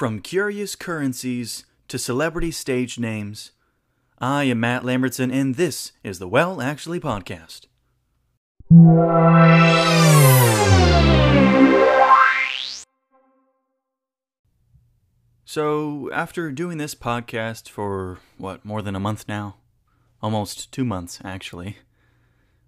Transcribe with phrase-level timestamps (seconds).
[0.00, 3.50] From curious currencies to celebrity stage names,
[4.18, 7.66] I am Matt Lambertson, and this is the Well Actually Podcast.
[15.44, 19.56] So, after doing this podcast for, what, more than a month now?
[20.22, 21.76] Almost two months, actually.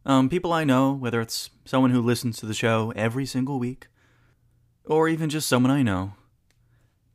[0.05, 3.87] Um, people I know, whether it's someone who listens to the show every single week,
[4.85, 6.13] or even just someone I know,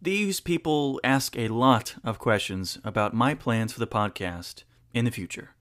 [0.01, 5.11] these people ask a lot of questions about my plans for the podcast in the
[5.11, 5.55] future.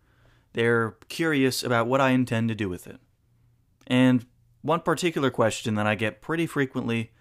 [0.53, 2.99] They're curious about what I intend to do with it.
[3.87, 4.27] And
[4.63, 7.13] one particular question that I get pretty frequently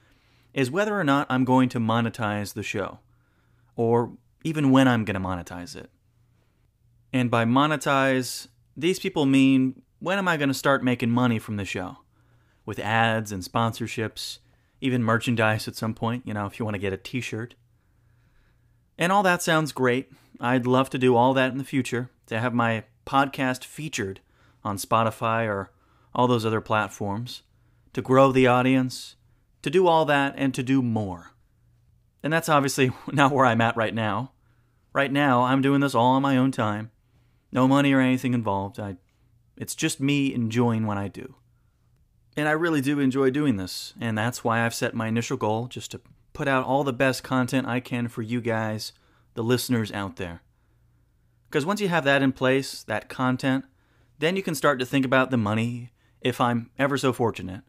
[0.53, 2.99] is whether or not I'm going to monetize the show,
[3.75, 5.89] or even when I'm going to monetize it.
[7.11, 11.57] And by monetize, these people mean when am I going to start making money from
[11.57, 11.97] the show?
[12.65, 14.39] With ads and sponsorships,
[14.85, 17.55] even merchandise at some point, you know, if you want to get a t shirt.
[18.98, 20.12] And all that sounds great.
[20.40, 24.21] I'd love to do all that in the future, to have my podcast featured
[24.63, 25.71] on Spotify or
[26.13, 27.43] all those other platforms,
[27.93, 29.15] to grow the audience,
[29.62, 31.31] to do all that and to do more.
[32.24, 34.31] And that's obviously not where I'm at right now.
[34.93, 36.91] Right now, I'm doing this all on my own time.
[37.52, 38.79] No money or anything involved.
[38.79, 38.98] I
[39.57, 41.35] it's just me enjoying what I do.
[42.37, 45.67] And I really do enjoy doing this, and that's why I've set my initial goal
[45.67, 46.01] just to
[46.33, 48.91] put out all the best content I can for you guys,
[49.35, 50.41] the listeners out there.
[51.49, 53.63] Because once you have that in place, that content,
[54.19, 57.61] then you can start to think about the money if I'm ever so fortunate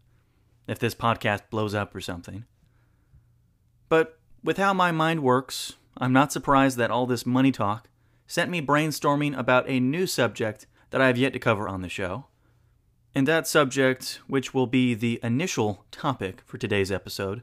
[0.67, 2.45] if this podcast blows up or something.
[3.89, 7.89] But with how my mind works, I'm not surprised that all this money talk
[8.27, 11.89] sent me brainstorming about a new subject that I have yet to cover on the
[11.89, 12.27] show.
[13.17, 17.43] And that subject, which will be the initial topic for today's episode,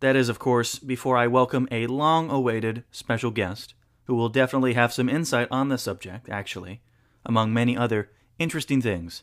[0.00, 3.72] that is, of course, before I welcome a long awaited special guest
[4.04, 6.82] who will definitely have some insight on the subject, actually,
[7.24, 9.22] among many other interesting things.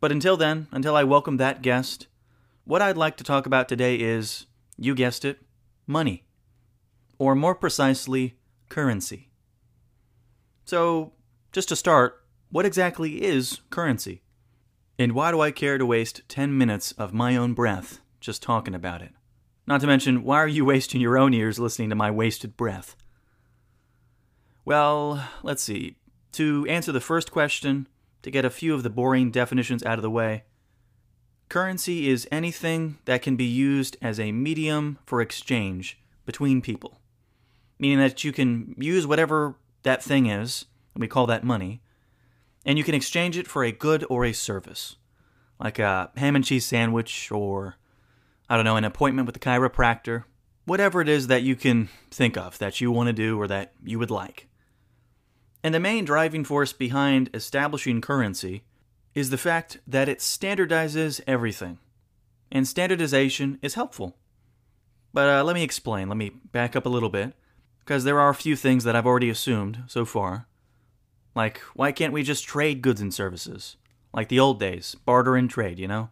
[0.00, 2.06] But until then, until I welcome that guest,
[2.64, 4.46] what I'd like to talk about today is,
[4.78, 5.40] you guessed it,
[5.86, 6.24] money.
[7.18, 8.38] Or more precisely,
[8.70, 9.28] currency.
[10.64, 11.12] So,
[11.52, 14.22] just to start, what exactly is currency?
[15.00, 18.74] And why do I care to waste 10 minutes of my own breath just talking
[18.74, 19.12] about it?
[19.66, 22.96] Not to mention, why are you wasting your own ears listening to my wasted breath?
[24.66, 25.96] Well, let's see.
[26.32, 27.88] To answer the first question,
[28.20, 30.44] to get a few of the boring definitions out of the way,
[31.48, 37.00] Currency is anything that can be used as a medium for exchange between people.
[37.78, 41.80] Meaning that you can use whatever that thing is, and we call that money,
[42.64, 44.96] and you can exchange it for a good or a service.
[45.58, 47.76] Like a ham and cheese sandwich, or,
[48.48, 50.24] I don't know, an appointment with a chiropractor.
[50.64, 53.72] Whatever it is that you can think of that you want to do or that
[53.84, 54.48] you would like.
[55.62, 58.64] And the main driving force behind establishing currency
[59.14, 61.78] is the fact that it standardizes everything.
[62.50, 64.16] And standardization is helpful.
[65.12, 66.08] But uh, let me explain.
[66.08, 67.34] Let me back up a little bit.
[67.80, 70.46] Because there are a few things that I've already assumed so far.
[71.34, 73.76] Like, why can't we just trade goods and services?
[74.12, 76.10] Like the old days, barter and trade, you know?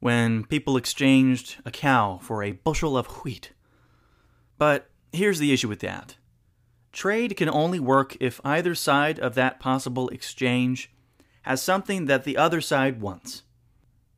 [0.00, 3.52] When people exchanged a cow for a bushel of wheat.
[4.58, 6.16] But here's the issue with that
[6.92, 10.90] trade can only work if either side of that possible exchange
[11.42, 13.42] has something that the other side wants.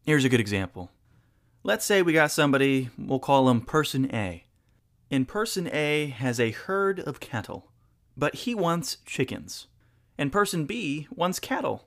[0.04, 0.90] Here's a good example.
[1.64, 4.44] Let's say we got somebody, we'll call him Person A.
[5.10, 7.72] And Person A has a herd of cattle,
[8.16, 9.66] but he wants chickens.
[10.18, 11.86] And Person B wants cattle.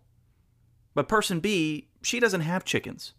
[0.96, 3.14] But Person B, she doesn't have chickens.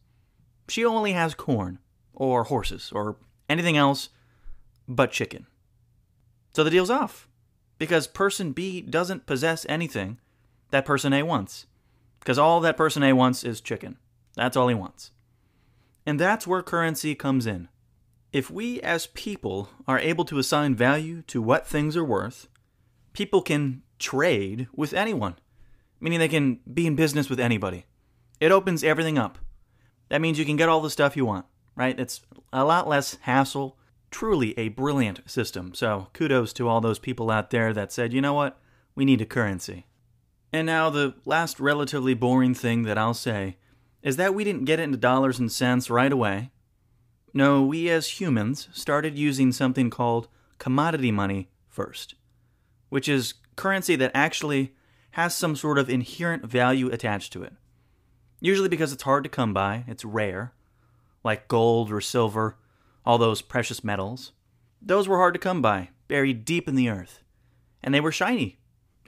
[0.69, 1.79] She only has corn,
[2.15, 3.17] or horses, or
[3.49, 4.09] anything else
[4.89, 5.47] but chicken.
[6.55, 7.29] So the deal's off,
[7.79, 10.19] because Person B doesn't possess anything
[10.71, 11.67] that Person A wants.
[12.23, 13.99] Because all that person A wants is chicken.
[14.37, 15.11] That's all he wants.
[16.07, 17.69] And that's where currency comes in.
[18.33, 22.47] If we as people are able to assign value to what things are worth,
[23.13, 25.37] people can trade with anyone,
[26.01, 27.87] meaning they can be in business with anybody.
[28.41, 29.39] It opens everything up.
[30.09, 31.47] That means you can get all the stuff you want,
[31.77, 31.99] right?
[31.99, 32.21] It's
[32.53, 33.79] a lot less hassle.
[34.11, 35.73] Truly a brilliant system.
[35.73, 38.61] So kudos to all those people out there that said, you know what?
[38.95, 39.87] We need a currency.
[40.53, 43.57] And now, the last relatively boring thing that I'll say
[44.03, 46.51] is that we didn't get into dollars and cents right away.
[47.33, 50.29] No, we as humans started using something called
[50.59, 52.17] commodity money first,
[52.91, 54.75] which is currency that actually
[55.13, 57.53] has some sort of inherent value attached to it.
[58.41, 60.53] Usually because it's hard to come by, it's rare,
[61.23, 62.57] like gold or silver,
[63.05, 64.33] all those precious metals.
[64.81, 67.23] those were hard to come by, buried deep in the earth.
[67.83, 68.59] And they were shiny.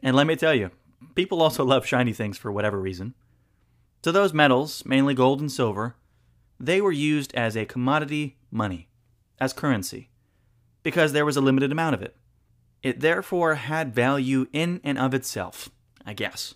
[0.03, 0.71] And let me tell you,
[1.15, 3.15] people also love shiny things for whatever reason.
[4.05, 5.97] So those metals, mainly gold and silver,
[6.61, 8.89] they were used as a commodity money,
[9.41, 10.11] as currency,
[10.83, 12.17] because there was a limited amount of it.
[12.85, 15.71] It therefore had value in and of itself,
[16.05, 16.55] I guess.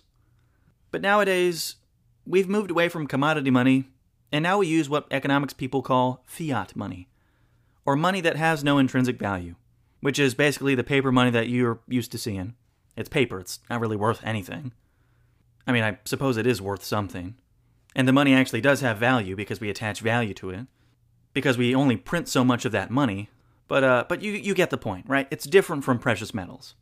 [0.91, 1.77] But nowadays,
[2.23, 3.85] we've moved away from commodity money,
[4.31, 7.09] and now we use what economics people call fiat money,
[7.83, 9.55] or money that has no intrinsic value,
[10.01, 12.53] which is basically the paper money that you're used to seeing.
[12.95, 14.71] It's paper, it's not really worth anything.
[15.65, 17.37] I mean, I suppose it is worth something.
[17.95, 20.67] And the money actually does have value because we attach value to it.
[21.33, 23.29] Because we only print so much of that money.
[23.69, 25.27] But uh but you you get the point, right?
[25.31, 26.75] It's different from precious metals.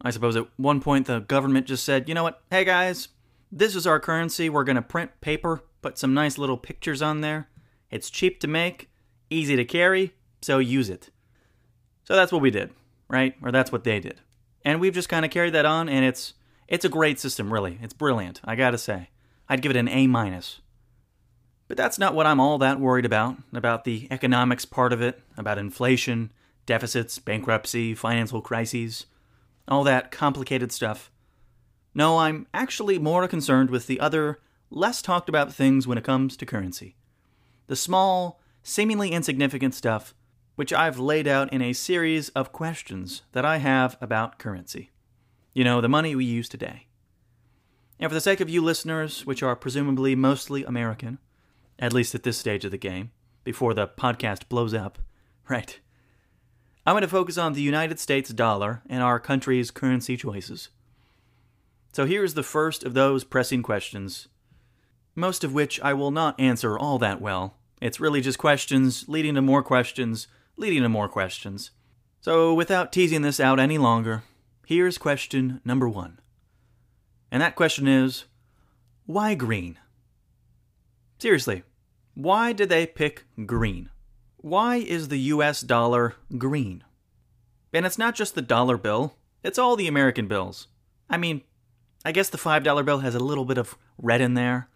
[0.00, 2.40] I suppose at one point the government just said, "You know what?
[2.50, 3.08] Hey guys,
[3.52, 4.48] this is our currency.
[4.48, 7.50] We're to print paper, put some nice little pictures on there.
[7.90, 8.88] It's cheap to make,
[9.28, 11.10] easy to carry, so use it."
[12.04, 12.70] So that's what we did,
[13.08, 13.34] right?
[13.42, 14.20] Or that's what they did.
[14.64, 16.34] And we've just kind of carried that on and it's
[16.68, 17.78] it's a great system, really.
[17.82, 19.10] It's brilliant, I got to say.
[19.48, 20.60] I'd give it an A minus.
[21.70, 25.22] But that's not what I'm all that worried about, about the economics part of it,
[25.36, 26.32] about inflation,
[26.66, 29.06] deficits, bankruptcy, financial crises,
[29.68, 31.12] all that complicated stuff.
[31.94, 36.36] No, I'm actually more concerned with the other, less talked about things when it comes
[36.38, 36.96] to currency.
[37.68, 40.12] The small, seemingly insignificant stuff
[40.56, 44.90] which I've laid out in a series of questions that I have about currency.
[45.54, 46.88] You know, the money we use today.
[48.00, 51.18] And for the sake of you listeners, which are presumably mostly American,
[51.80, 53.10] at least at this stage of the game,
[53.42, 54.98] before the podcast blows up,
[55.48, 55.80] right?
[56.86, 60.68] I'm going to focus on the United States dollar and our country's currency choices.
[61.92, 64.28] So here's the first of those pressing questions,
[65.14, 67.56] most of which I will not answer all that well.
[67.80, 71.70] It's really just questions leading to more questions, leading to more questions.
[72.20, 74.22] So without teasing this out any longer,
[74.66, 76.20] here's question number one.
[77.30, 78.24] And that question is
[79.06, 79.78] why green?
[81.18, 81.64] Seriously,
[82.22, 83.88] why did they pick green?
[84.36, 86.84] Why is the US dollar green?
[87.72, 90.68] And it's not just the dollar bill, it's all the American bills.
[91.08, 91.40] I mean,
[92.04, 94.68] I guess the $5 bill has a little bit of red in there,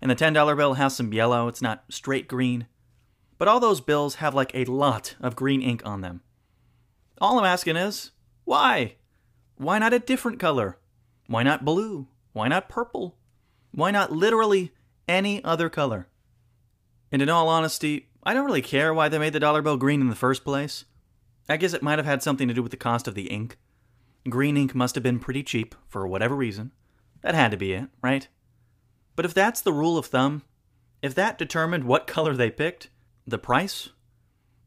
[0.00, 2.66] and the $10 bill has some yellow, it's not straight green.
[3.36, 6.22] But all those bills have like a lot of green ink on them.
[7.20, 8.12] All I'm asking is,
[8.44, 8.94] why?
[9.56, 10.78] Why not a different color?
[11.26, 12.08] Why not blue?
[12.32, 13.16] Why not purple?
[13.72, 14.72] Why not literally
[15.06, 16.08] any other color?
[17.10, 20.00] And in all honesty, I don't really care why they made the dollar bill green
[20.00, 20.84] in the first place.
[21.48, 23.56] I guess it might have had something to do with the cost of the ink.
[24.28, 26.72] Green ink must have been pretty cheap, for whatever reason.
[27.22, 28.28] That had to be it, right?
[29.16, 30.42] But if that's the rule of thumb,
[31.00, 32.90] if that determined what color they picked,
[33.26, 33.88] the price,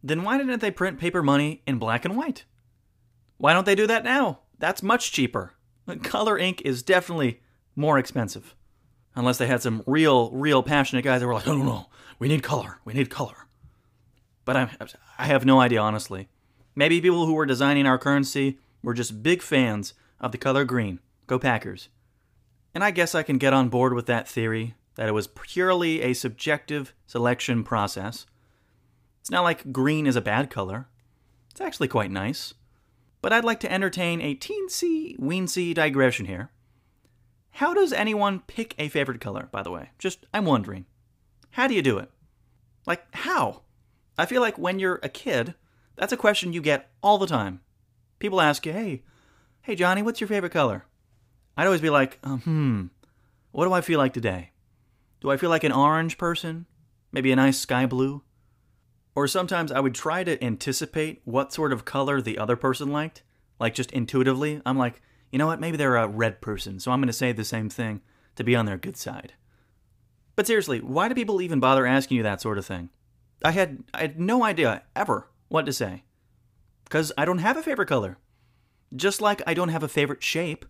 [0.04, 2.46] then why didn't they print paper money in black and white?
[3.38, 4.40] Why don't they do that now?
[4.58, 5.54] That's much cheaper.
[6.04, 7.42] Color ink is definitely
[7.76, 8.56] more expensive.
[9.16, 11.88] Unless they had some real, real passionate guys that were like, no, no,
[12.22, 13.48] we need color, we need color.
[14.46, 14.70] But I,
[15.18, 16.30] I have no idea, honestly.
[16.76, 21.00] Maybe people who were designing our currency were just big fans of the color green.
[21.26, 21.90] Go Packers.
[22.76, 26.04] And I guess I can get on board with that theory that it was purely
[26.04, 28.28] a subjective selection process.
[29.22, 30.90] It's not like green is a bad color.
[31.50, 32.54] It's actually quite nice.
[33.24, 36.52] But I'd like to entertain a teensy weensy digression here.
[37.54, 39.90] How does anyone pick a favorite color, by the way?
[39.98, 40.86] Just, I'm wondering.
[41.52, 42.10] How do you do it?
[42.86, 43.62] Like, how?
[44.18, 45.56] I feel like when you're a kid,
[45.96, 47.62] that's a question you get all the time.
[48.20, 49.04] People ask you, hey,
[49.62, 50.86] hey, Johnny, what's your favorite color?
[51.58, 52.86] I'd always be like, uh, hmm,
[53.52, 54.52] what do I feel like today?
[55.20, 56.66] Do I feel like an orange person?
[57.12, 58.24] Maybe a nice sky blue?
[59.14, 63.24] Or sometimes I would try to anticipate what sort of color the other person liked,
[63.60, 64.62] like just intuitively.
[64.66, 67.32] I'm like, you know what, maybe they're a red person, so I'm going to say
[67.32, 68.02] the same thing
[68.36, 69.34] to be on their good side.
[70.42, 72.90] But seriously, why do people even bother asking you that sort of thing?
[73.46, 76.04] I had I had no idea ever what to say.
[76.90, 78.18] Cuz I don't have a favorite color.
[78.96, 80.66] Just like I don't have a favorite shape.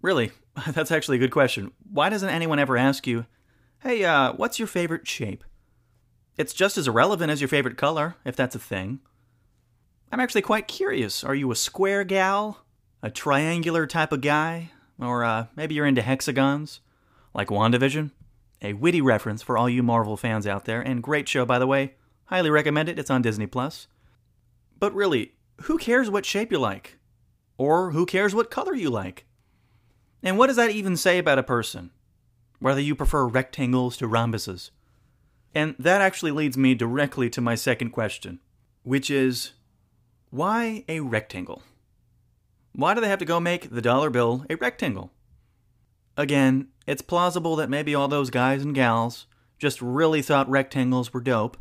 [0.00, 0.32] Really,
[0.70, 1.72] that's actually a good question.
[1.92, 3.26] Why doesn't anyone ever ask you,
[3.80, 5.44] "Hey, uh, what's your favorite shape?"
[6.38, 9.00] It's just as irrelevant as your favorite color, if that's a thing.
[10.10, 11.22] I'm actually quite curious.
[11.22, 12.64] Are you a square gal?
[13.02, 14.70] A triangular type of guy?
[14.98, 16.80] Or uh, maybe you're into hexagons?
[17.34, 18.12] Like WandaVision?
[18.64, 21.66] A witty reference for all you Marvel fans out there, and great show, by the
[21.66, 21.96] way.
[22.24, 23.88] Highly recommend it, it's on Disney Plus.
[24.78, 26.98] But really, who cares what shape you like?
[27.58, 29.26] Or who cares what color you like?
[30.22, 31.90] And what does that even say about a person?
[32.58, 34.70] Whether you prefer rectangles to rhombuses?
[35.54, 38.40] And that actually leads me directly to my second question,
[38.82, 39.52] which is
[40.30, 41.62] Why a rectangle?
[42.72, 45.12] Why do they have to go make the dollar bill a rectangle?
[46.16, 49.26] Again, it's plausible that maybe all those guys and gals
[49.58, 51.56] just really thought rectangles were dope.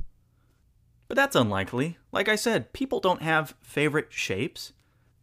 [1.08, 1.98] But that's unlikely.
[2.12, 4.74] Like I said, people don't have favorite shapes.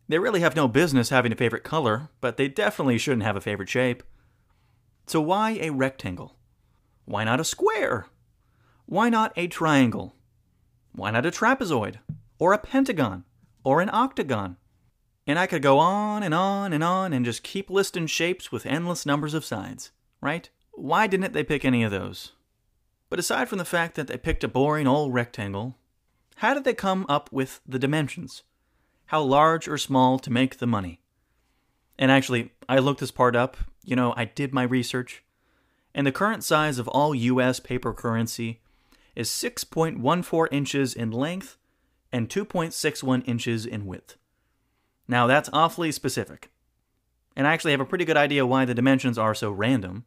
[0.08, 3.40] They really have no business having a favorite color, but they definitely shouldn't have a
[3.40, 4.02] favorite shape.
[5.06, 6.36] So why a rectangle?
[7.04, 8.06] Why not a square?
[8.86, 10.16] Why not a triangle?
[10.92, 11.96] Why not a trapezoid?
[12.38, 13.24] Or a pentagon?
[13.62, 14.56] Or an octagon?
[15.26, 18.66] And I could go on and on and on and just keep listing shapes with
[18.66, 20.48] endless numbers of sides, right?
[20.72, 22.32] Why didn't they pick any of those?
[23.08, 25.76] But aside from the fact that they picked a boring old rectangle,
[26.36, 28.44] how did they come up with the dimensions?
[29.06, 31.00] How large or small to make the money?
[31.98, 33.56] And actually, I looked this part up.
[33.84, 35.22] You know, I did my research.
[35.94, 38.60] And the current size of all US paper currency
[39.14, 41.56] is 6.14 inches in length
[42.12, 44.16] and 2.61 inches in width.
[45.10, 46.52] Now, that's awfully specific.
[47.34, 50.04] And I actually have a pretty good idea why the dimensions are so random,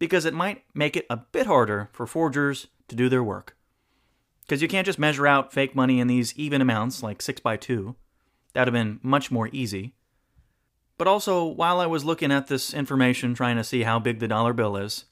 [0.00, 3.56] because it might make it a bit harder for forgers to do their work.
[4.42, 7.56] Because you can't just measure out fake money in these even amounts, like 6 by
[7.56, 7.94] 2
[8.54, 9.94] That would have been much more easy.
[10.98, 14.26] But also, while I was looking at this information trying to see how big the
[14.26, 15.04] dollar bill is,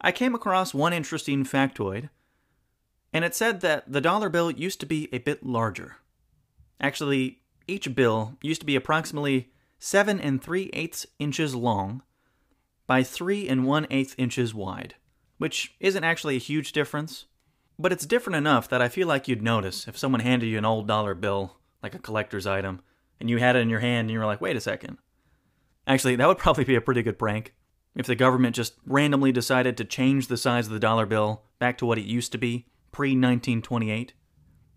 [0.00, 2.10] I came across one interesting factoid,
[3.12, 5.98] and it said that the dollar bill used to be a bit larger.
[6.80, 12.02] Actually, each bill used to be approximately 7 and 3 eighths inches long
[12.86, 14.94] by 3 and 1 eighth inches wide,
[15.38, 17.26] which isn't actually a huge difference,
[17.78, 20.64] but it's different enough that I feel like you'd notice if someone handed you an
[20.64, 22.80] old dollar bill, like a collector's item,
[23.20, 24.98] and you had it in your hand and you were like, wait a second.
[25.86, 27.54] Actually, that would probably be a pretty good prank.
[27.94, 31.78] If the government just randomly decided to change the size of the dollar bill back
[31.78, 34.12] to what it used to be pre 1928,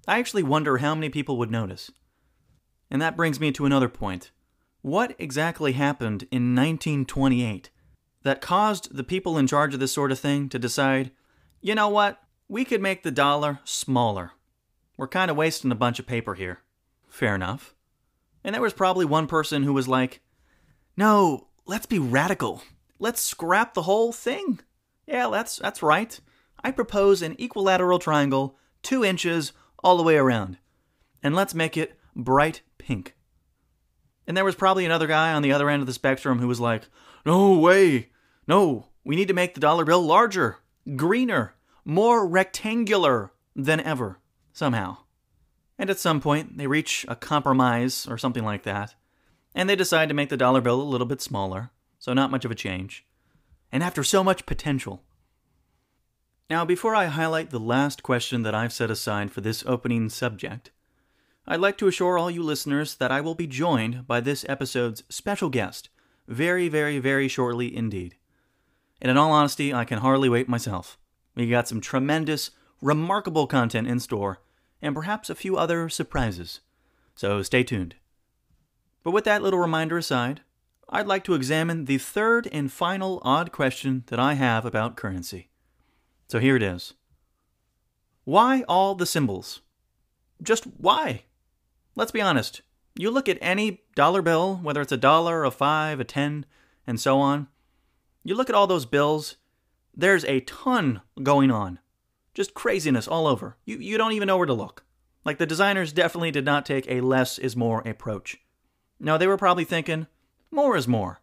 [0.08, 1.92] I actually wonder how many people would notice.
[2.92, 4.32] And that brings me to another point.
[4.82, 7.70] What exactly happened in 1928
[8.24, 11.12] that caused the people in charge of this sort of thing to decide,
[11.62, 14.32] you know what, we could make the dollar smaller.
[14.98, 16.60] We're kind of wasting a bunch of paper here.
[17.08, 17.76] Fair enough.
[18.44, 20.22] And there was probably one person who was like,
[20.98, 22.64] no, let's be radical.
[22.98, 24.60] Let's scrap the whole thing.
[25.08, 26.20] Yeah, that's, that's right.
[26.64, 29.54] I propose an equilateral triangle, two inches
[29.84, 30.58] all the way around.
[31.24, 33.14] And let's make it bright pink.
[34.26, 36.60] And there was probably another guy on the other end of the spectrum who was
[36.60, 36.90] like,
[37.24, 38.10] No way!
[38.48, 40.58] No, we need to make the dollar bill larger,
[40.96, 41.54] greener,
[41.86, 44.18] more rectangular than ever,
[44.54, 44.98] somehow.
[45.78, 48.96] And at some point, they reach a compromise or something like that,
[49.54, 51.70] and they decide to make the dollar bill a little bit smaller,
[52.00, 53.06] so not much of a change.
[53.72, 55.04] And after so much potential.
[56.50, 60.72] Now, before I highlight the last question that I've set aside for this opening subject,
[61.52, 65.02] I'd like to assure all you listeners that I will be joined by this episode's
[65.10, 65.90] special guest
[66.28, 68.16] very, very, very shortly indeed.
[69.02, 71.00] And in all honesty, I can hardly wait myself.
[71.34, 72.52] We got some tremendous,
[72.84, 74.44] remarkable content in store,
[74.80, 76.60] and perhaps a few other surprises.
[77.16, 77.96] So stay tuned.
[79.04, 80.42] But with that little reminder aside,
[80.88, 85.50] I'd like to examine the third and final odd question that I have about currency.
[86.28, 86.94] So here it is
[88.24, 89.62] Why all the symbols?
[90.44, 91.24] Just why?
[92.00, 92.62] Let's be honest.
[92.96, 96.46] You look at any dollar bill, whether it's a dollar, a five, a ten,
[96.88, 97.50] and so on,
[98.24, 99.36] you look at all those bills,
[99.94, 101.80] there's a ton going on.
[102.34, 103.58] Just craziness all over.
[103.66, 104.86] You, you don't even know where to look.
[105.26, 108.38] Like the designers definitely did not take a less is more approach.
[108.98, 110.08] No, they were probably thinking,
[110.52, 111.20] more is more.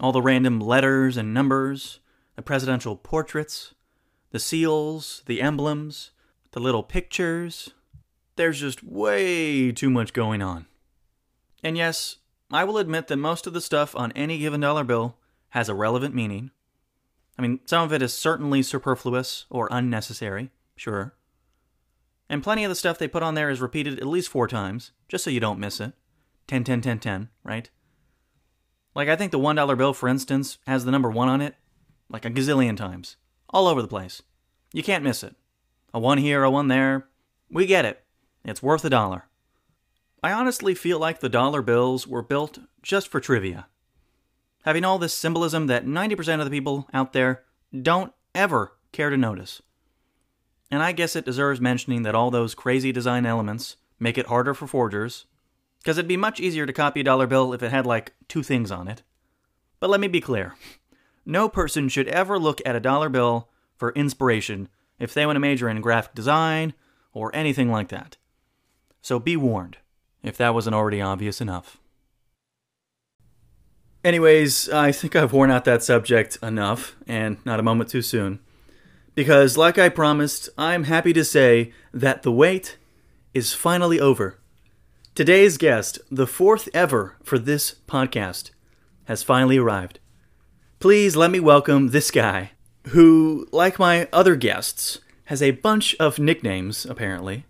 [0.00, 2.00] All the random letters and numbers,
[2.34, 3.74] the presidential portraits,
[4.30, 6.12] the seals, the emblems,
[6.52, 7.74] the little pictures,
[8.38, 10.64] there's just way too much going on.
[11.62, 12.16] And yes,
[12.50, 15.18] I will admit that most of the stuff on any given dollar bill
[15.50, 16.50] has a relevant meaning.
[17.38, 21.14] I mean, some of it is certainly superfluous or unnecessary, sure.
[22.28, 24.92] And plenty of the stuff they put on there is repeated at least four times,
[25.08, 25.92] just so you don't miss it.
[26.46, 27.70] 10, 10, 10, 10, right?
[28.94, 31.54] Like, I think the $1 bill, for instance, has the number 1 on it
[32.10, 33.16] like a gazillion times,
[33.50, 34.22] all over the place.
[34.72, 35.36] You can't miss it.
[35.92, 37.06] A 1 here, a 1 there.
[37.50, 38.02] We get it.
[38.44, 39.24] It's worth a dollar.
[40.22, 43.66] I honestly feel like the dollar bills were built just for trivia.
[44.64, 47.44] Having all this symbolism that 90% of the people out there
[47.82, 49.62] don't ever care to notice.
[50.70, 54.54] And I guess it deserves mentioning that all those crazy design elements make it harder
[54.54, 55.26] for forgers,
[55.78, 58.42] because it'd be much easier to copy a dollar bill if it had like two
[58.42, 59.02] things on it.
[59.80, 60.54] But let me be clear
[61.24, 64.68] no person should ever look at a dollar bill for inspiration
[64.98, 66.72] if they want to major in graphic design
[67.12, 68.16] or anything like that.
[69.08, 69.78] So be warned.
[70.22, 71.78] if that wasn't already obvious enough.
[74.04, 78.40] Anyways, I think I've worn out that subject enough, and not a moment too soon.
[79.14, 82.76] Because, like I promised, I'm happy to say that the wait
[83.32, 84.38] is finally over.
[85.14, 88.50] Today's guest, the fourth ever for this podcast,
[89.06, 90.00] has finally arrived.
[90.80, 92.50] Please let me welcome this guy,
[92.88, 97.46] who, like my other guests, has a bunch of nicknames, apparently.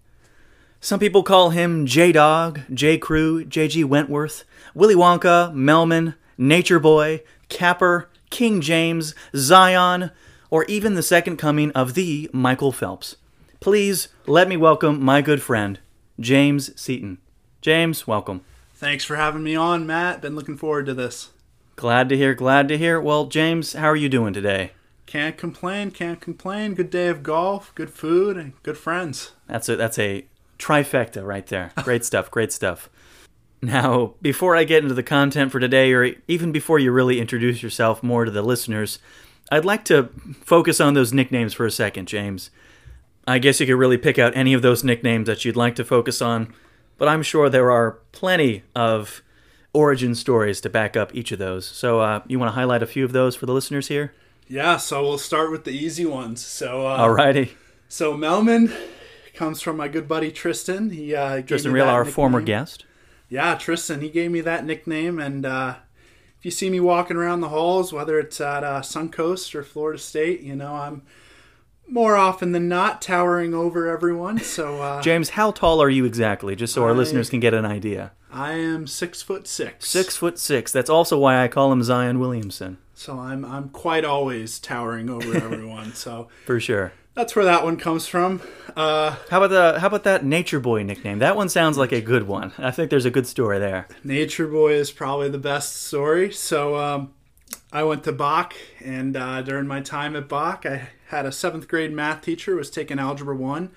[0.80, 4.44] Some people call him J Dog, J Crew, JG Wentworth,
[4.74, 10.12] Willy Wonka, Melman, Nature Boy, Capper, King James, Zion,
[10.50, 13.16] or even the second coming of the Michael Phelps.
[13.58, 15.80] Please let me welcome my good friend,
[16.20, 17.18] James Seton.
[17.60, 18.42] James, welcome.
[18.72, 20.22] Thanks for having me on, Matt.
[20.22, 21.30] Been looking forward to this.
[21.74, 23.00] Glad to hear, glad to hear.
[23.00, 24.70] Well, James, how are you doing today?
[25.06, 26.74] Can't complain, can't complain.
[26.74, 29.32] Good day of golf, good food, and good friends.
[29.48, 30.26] That's a that's a
[30.58, 31.72] trifecta right there.
[31.82, 32.90] Great stuff, great stuff.
[33.60, 37.62] Now, before I get into the content for today, or even before you really introduce
[37.62, 38.98] yourself more to the listeners,
[39.50, 40.10] I'd like to
[40.44, 42.50] focus on those nicknames for a second, James.
[43.26, 45.84] I guess you could really pick out any of those nicknames that you'd like to
[45.84, 46.54] focus on,
[46.98, 49.22] but I'm sure there are plenty of
[49.72, 51.66] origin stories to back up each of those.
[51.66, 54.14] So, uh, you want to highlight a few of those for the listeners here?
[54.46, 56.44] Yeah, so we'll start with the easy ones.
[56.44, 57.50] So, uh, Alrighty.
[57.88, 58.74] So Melman
[59.38, 60.90] comes from my good buddy Tristan.
[60.90, 62.14] He uh, Tristan Real, our nickname.
[62.14, 62.84] former guest.
[63.28, 64.00] Yeah, Tristan.
[64.00, 65.76] He gave me that nickname, and uh,
[66.38, 69.98] if you see me walking around the halls, whether it's at uh, Suncoast or Florida
[69.98, 71.02] State, you know I'm
[71.90, 74.38] more often than not towering over everyone.
[74.40, 77.54] So uh, James, how tall are you exactly, just so our I- listeners can get
[77.54, 78.12] an idea?
[78.30, 79.88] I am six foot six.
[79.88, 80.70] Six foot six.
[80.70, 85.34] That's also why I call him Zion Williamson, So I'm I'm quite always towering over
[85.34, 85.94] everyone.
[85.94, 86.92] So for sure.
[87.18, 88.40] That's where that one comes from.
[88.76, 91.18] Uh, How about the how about that Nature Boy nickname?
[91.18, 92.52] That one sounds like a good one.
[92.58, 93.88] I think there's a good story there.
[94.04, 96.30] Nature Boy is probably the best story.
[96.30, 97.12] So um,
[97.72, 101.66] I went to Bak, and uh, during my time at Bak, I had a seventh
[101.66, 103.70] grade math teacher who was taking Algebra One,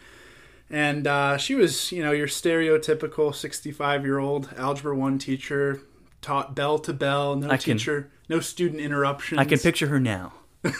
[0.70, 5.82] and uh, she was, you know, your stereotypical sixty-five year old Algebra One teacher,
[6.22, 9.39] taught bell to bell, no I can- teacher, no student interruptions.
[9.39, 10.34] I can picture her now.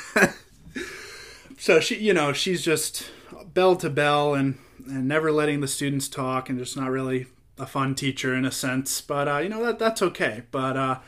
[1.62, 3.12] so she you know she's just
[3.54, 7.28] bell to bell and and never letting the students talk and just not really
[7.60, 9.00] a fun teacher in a sense.
[9.00, 10.42] But uh, you know that that's okay.
[10.50, 11.00] But uh,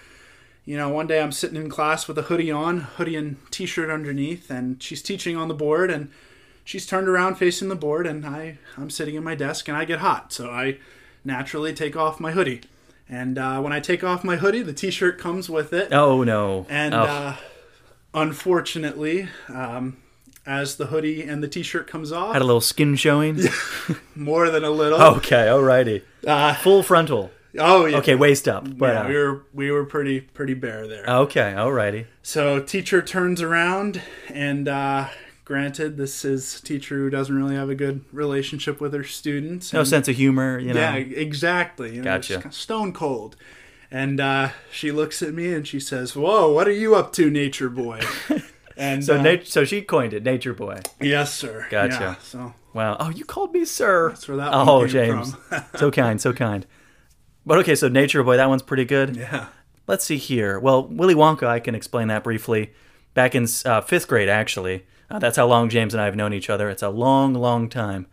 [0.63, 3.89] you know one day i'm sitting in class with a hoodie on hoodie and t-shirt
[3.89, 6.09] underneath and she's teaching on the board and
[6.63, 9.85] she's turned around facing the board and i i'm sitting at my desk and i
[9.85, 10.31] get hot.
[10.31, 10.77] So i
[11.25, 12.61] naturally take off my hoodie.
[13.09, 15.91] And uh, when i take off my hoodie the t-shirt comes with it.
[15.91, 16.65] Oh no.
[16.69, 17.35] and Oh, uh,
[18.13, 19.97] unfortunately, um,
[20.45, 23.39] as the hoodie and the t-shirt comes off, had a little skin showing.
[24.15, 25.01] more than a little.
[25.01, 26.01] Okay, alrighty.
[26.25, 27.31] Uh, Full frontal.
[27.59, 27.97] oh yeah.
[27.97, 28.65] Okay, waist up.
[28.77, 31.05] But Yeah, uh, we were we were pretty pretty bare there.
[31.07, 32.05] okay, alrighty.
[32.21, 35.09] So teacher turns around, and uh,
[35.45, 39.71] granted, this is a teacher who doesn't really have a good relationship with her students.
[39.73, 40.79] No sense of humor, you know.
[40.79, 41.91] Yeah, exactly.
[41.95, 42.33] You know, Gotcha.
[42.35, 43.35] kinda Stone cold.
[43.91, 47.29] And uh, she looks at me and she says, "Whoa, what are you up to,
[47.29, 48.01] nature boy?"
[48.77, 50.81] And So, uh, nat- so she coined it, Nature Boy.
[51.01, 51.67] yes, sir.
[51.69, 51.93] Gotcha.
[51.99, 52.97] Yeah, so Wow.
[52.99, 54.09] Oh, you called me sir.
[54.09, 55.35] That's where that one oh, James.
[55.35, 55.63] from.
[55.75, 56.65] so kind, so kind.
[57.45, 59.15] But okay, so Nature Boy, that one's pretty good.
[59.15, 59.47] yeah.
[59.85, 60.59] Let's see here.
[60.59, 62.71] Well, Willy Wonka, I can explain that briefly.
[63.13, 64.85] Back in uh, fifth grade, actually.
[65.09, 66.69] Uh, that's how long James and I have known each other.
[66.69, 68.07] It's a long, long time.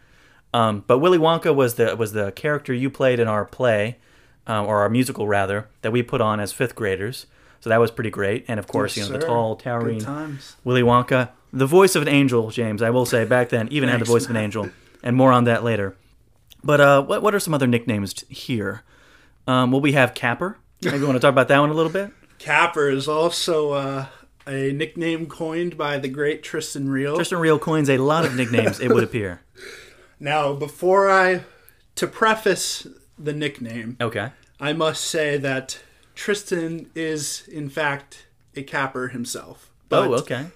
[0.52, 3.98] Um, but Willy Wonka was the was the character you played in our play,
[4.48, 7.26] um, or our musical rather, that we put on as fifth graders.
[7.60, 8.44] So that was pretty great.
[8.48, 10.04] And of course, Yes, you know, the tall, towering.
[10.64, 12.80] Willy Wonka, the voice of an angel, James.
[12.82, 14.70] I will say back then, even had the Thanks, voice of an angel,
[15.02, 15.94] and more on that later.
[16.64, 18.82] But uh, what what are some other nicknames here?
[19.46, 20.58] Um, well, we have Capper.
[20.82, 22.10] Maybe we want to talk about that one a little bit.
[22.38, 24.06] Capper is also uh,
[24.46, 27.16] a nickname coined by the great Tristan Real.
[27.16, 28.80] Tristan Real coins a lot of nicknames.
[28.80, 29.42] It would appear.
[30.20, 31.44] now, before I
[31.96, 32.86] to preface
[33.18, 34.30] the nickname, Okay.
[34.58, 35.80] I must say that
[36.20, 39.70] Tristan is in fact a capper himself.
[39.88, 40.48] But oh, okay.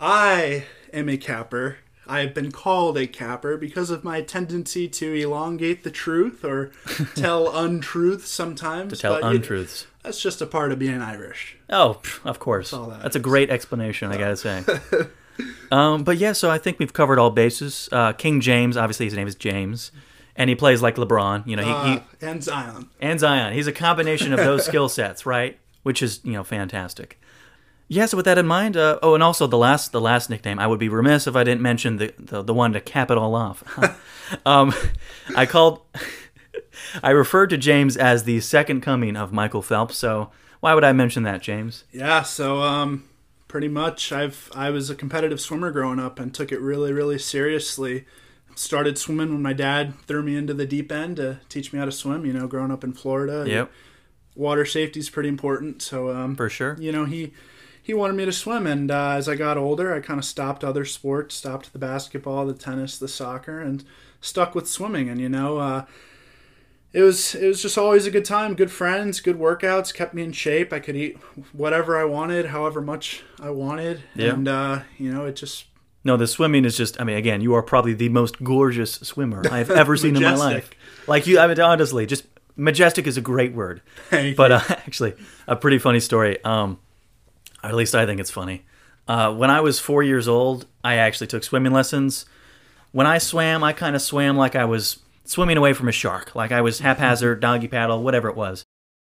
[0.00, 1.76] I am a capper.
[2.08, 6.72] I have been called a capper because of my tendency to elongate the truth or
[7.14, 8.94] tell untruths sometimes.
[8.94, 9.86] To tell untruths.
[10.02, 11.56] That's just a part of being Irish.
[11.70, 12.72] Oh, of course.
[12.72, 14.64] all that That's a great explanation, I gotta say.
[15.70, 17.88] um, but yeah, so I think we've covered all bases.
[17.92, 19.92] Uh, King James, obviously his name is James,
[20.40, 21.46] and he plays like LeBron.
[21.46, 22.88] You know, he, he Uh, and Zion.
[22.98, 23.52] and Zion.
[23.52, 25.58] He's a combination of those skill sets, right?
[25.82, 27.20] Which is you know fantastic.
[27.88, 30.58] Yeah, so with that in mind, uh, oh, and also the last the last nickname,
[30.58, 33.18] I would be remiss if I didn't mention the the, the one to cap it
[33.18, 33.62] all off.
[34.46, 34.72] um,
[35.36, 35.82] I called
[37.02, 39.98] I referred to James as the second coming of Michael Phelps.
[39.98, 41.84] So why would I mention that, James?
[41.92, 43.04] Yeah, so um,
[43.46, 47.18] pretty much, I've I was a competitive swimmer growing up and took it really, really
[47.18, 48.06] seriously.
[48.60, 51.86] Started swimming when my dad threw me into the deep end to teach me how
[51.86, 52.26] to swim.
[52.26, 53.72] You know, growing up in Florida, Yep,
[54.36, 55.80] water safety is pretty important.
[55.80, 56.76] So um, for sure.
[56.78, 57.32] you know he
[57.82, 60.62] he wanted me to swim and uh, as i got older i kind of stopped
[60.62, 63.82] other sports stopped the basketball the tennis the soccer and
[64.20, 65.84] stuck with swimming and you know uh,
[66.92, 70.22] it was it was just always a good time good friends good workouts kept me
[70.22, 71.16] in shape i could eat
[71.52, 74.34] whatever i wanted however much i wanted Yeah.
[74.34, 75.64] and uh, you know it just
[76.02, 77.00] No, the swimming is just.
[77.00, 80.22] I mean, again, you are probably the most gorgeous swimmer I have ever seen in
[80.22, 80.70] my life.
[81.06, 82.24] Like you, I mean, honestly, just
[82.56, 83.82] majestic is a great word.
[84.10, 85.14] Thank but uh, actually,
[85.46, 86.42] a pretty funny story.
[86.44, 86.78] Um,
[87.62, 88.64] at least I think it's funny.
[89.06, 92.26] Uh, when I was four years old, I actually took swimming lessons.
[92.92, 96.34] When I swam, I kind of swam like I was swimming away from a shark,
[96.34, 98.64] like I was haphazard, doggy paddle, whatever it was.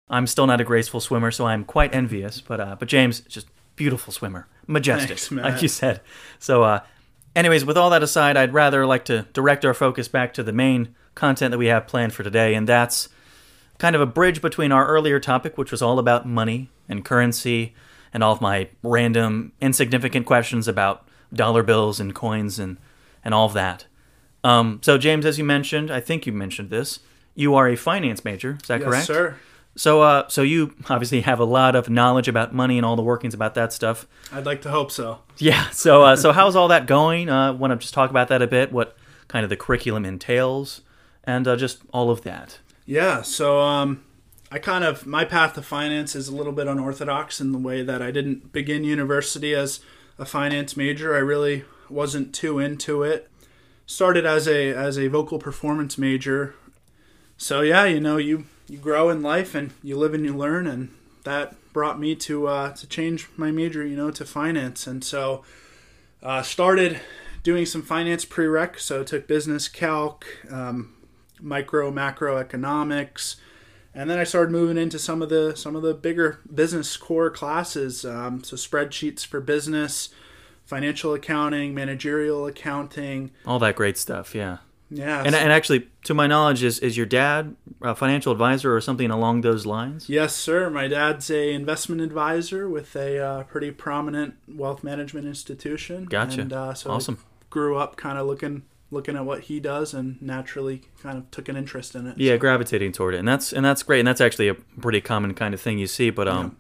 [0.09, 2.41] I'm still not a graceful swimmer, so I'm quite envious.
[2.41, 6.01] But uh, but James, just beautiful swimmer, majestic, Thanks, like you said.
[6.39, 6.81] So, uh,
[7.35, 10.53] anyways, with all that aside, I'd rather like to direct our focus back to the
[10.53, 13.09] main content that we have planned for today, and that's
[13.79, 17.73] kind of a bridge between our earlier topic, which was all about money and currency,
[18.13, 22.77] and all of my random, insignificant questions about dollar bills and coins and
[23.23, 23.85] and all of that.
[24.43, 26.99] Um, so, James, as you mentioned, I think you mentioned this.
[27.35, 29.09] You are a finance major, is that yes correct?
[29.09, 29.37] Yes, sir
[29.77, 33.03] So, uh, so you obviously have a lot of knowledge about money and all the
[33.03, 34.07] workings about that stuff.
[34.33, 35.69] i'd like to hope so Yeah.
[35.69, 37.29] So, uh, so how's all that going?
[37.29, 38.71] Uh, Want to just talk about that a bit?
[38.71, 40.81] What kind of the curriculum entails,
[41.23, 42.59] and uh, just all of that.
[42.85, 44.03] Yeah, so um,
[44.51, 47.83] I kind of my path to finance is a little bit unorthodox in the way
[47.83, 49.81] that I didn't begin university as
[50.17, 51.13] a finance major.
[51.13, 53.29] I really wasn't too into it.
[53.85, 56.55] Started as a as a vocal performance major.
[57.37, 60.67] So yeah, you know, you you grow in life and you live and you learn,
[60.67, 60.89] and
[61.23, 64.87] that brought me to uh, to change my major, you know, to finance.
[64.87, 65.43] And so
[66.21, 66.99] uh, started
[67.43, 68.79] doing some finance prereq.
[68.79, 70.25] So took business calc.
[70.51, 70.93] Um,
[71.41, 73.35] micro macroeconomics
[73.93, 77.29] and then I started moving into some of the some of the bigger business core
[77.29, 80.09] classes um, so spreadsheets for business
[80.65, 84.35] financial accounting managerial accounting All that great stuff.
[84.35, 84.57] Yeah.
[84.89, 88.81] Yeah And, and actually, to my knowledge, is is your dad a financial advisor or
[88.81, 90.09] something along those lines?
[90.09, 96.05] yes sir my dad's a investment advisor with a uh, pretty prominent wealth management institution
[96.05, 96.41] Gotcha.
[96.41, 97.17] and uh, so Awesome.
[97.21, 101.29] I grew up kind of looking looking at what he does and naturally kind of
[101.31, 104.07] took an interest in it Yeah, gravitating toward it, and that's and that's great, and
[104.07, 106.09] that's actually a pretty common kind of thing you see.
[106.09, 106.55] But um,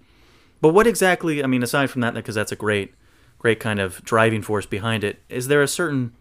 [0.59, 1.41] but what exactly?
[1.43, 2.93] I mean, aside from that, because that's a great,
[3.39, 5.21] great kind of driving force behind it.
[5.29, 6.13] Is there a certain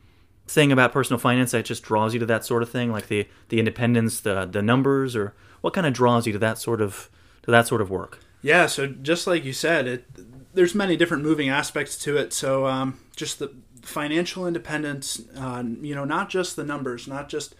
[0.46, 3.26] thing about personal finance that just draws you to that sort of thing, like the
[3.48, 7.10] the independence, the the numbers, or what kind of draws you to that sort of
[7.42, 8.20] to that sort of work?
[8.42, 10.04] Yeah, so just like you said, it
[10.54, 12.32] there's many different moving aspects to it.
[12.32, 17.54] So um, just the financial independence, uh, you know, not just the numbers, not just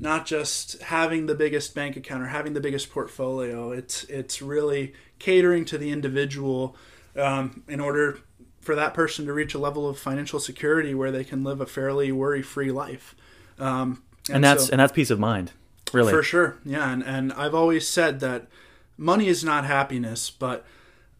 [0.00, 3.70] not just having the biggest bank account or having the biggest portfolio.
[3.72, 6.76] It's it's really catering to the individual
[7.16, 8.18] um, in order
[8.62, 11.66] for that person to reach a level of financial security where they can live a
[11.66, 13.14] fairly worry-free life.
[13.58, 15.52] Um, And, that's so- and that's peace of mind,
[15.92, 16.10] really.
[16.12, 16.56] for sure.
[16.64, 18.46] Yeah, and, and I've always said that
[18.96, 20.64] money is not happiness, but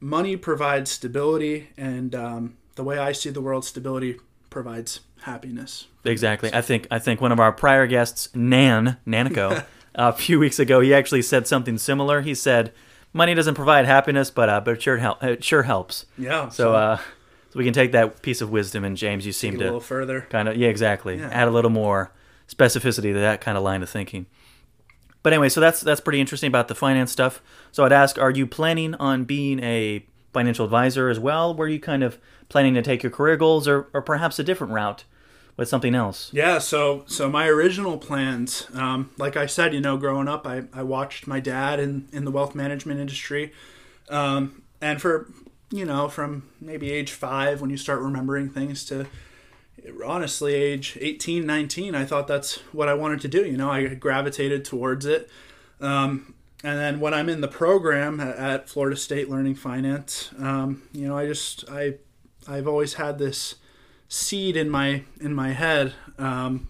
[0.01, 4.19] money provides stability, and um, the way I see the world, stability
[4.51, 5.87] provides happiness.
[6.05, 6.51] Exactly.
[6.53, 10.81] I think I think one of our prior guests, Nan Nanico, a few weeks ago,
[10.81, 12.21] he actually said something similar.
[12.23, 12.73] He said,
[13.13, 16.49] "Money doesn't provide happiness, but uh, but it sure help it sure helps." Yeah.
[16.49, 16.99] So uh,
[17.53, 19.81] so we can take that piece of wisdom, and James, you seem a to little
[19.81, 20.23] further.
[20.31, 21.29] kind of yeah, exactly, Yeah.
[21.31, 22.11] add a little more
[22.49, 24.27] specificity to that kind of line of thinking.
[25.23, 27.43] But anyway, so that's that's pretty interesting about the finance stuff.
[27.71, 31.55] So I'd ask, are you planning on being a financial advisor as well?
[31.55, 34.73] Were you kind of planning to take your career goals, or or perhaps a different
[34.73, 35.05] route
[35.57, 36.31] with something else?
[36.33, 40.65] Yeah, so so my original plans, um, like I said, you know, growing up, I,
[40.73, 43.53] I watched my dad in, in the wealth management industry,
[44.09, 45.29] um, and for
[45.73, 49.07] you know, from maybe age five when you start remembering things to
[50.05, 53.87] honestly age 18 19 i thought that's what i wanted to do you know i
[53.89, 55.29] gravitated towards it.
[55.81, 60.83] Um, and then when i'm in the program at, at florida state learning finance um,
[60.93, 61.95] you know i just i
[62.47, 63.57] i've always had this
[64.13, 65.95] seed in my in my head.
[66.19, 66.69] Um,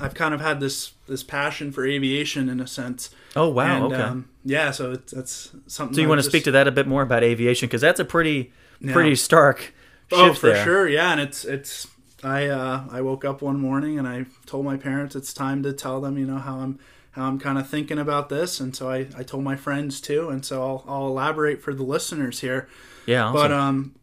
[0.00, 3.10] i've kind of had this this passion for aviation in a sense.
[3.34, 4.02] Oh wow, and, okay.
[4.02, 6.72] um, yeah so it's, that's something So you I want to speak to that a
[6.72, 8.92] bit more about aviation because that's a pretty Yeah.
[8.92, 10.64] pretty stark shift Oh, for there.
[10.64, 11.86] sure, yeah, and it's it's.
[12.24, 15.72] I uh, I woke up one morning and I told my parents it's time to
[15.72, 16.78] tell them, you know, how I'm
[17.12, 20.28] how I'm kind of thinking about this, and so I, I told my friends too,
[20.30, 22.68] and so I'll, I'll elaborate for the listeners here.
[23.06, 23.34] Yeah, awesome.
[23.40, 23.94] But um,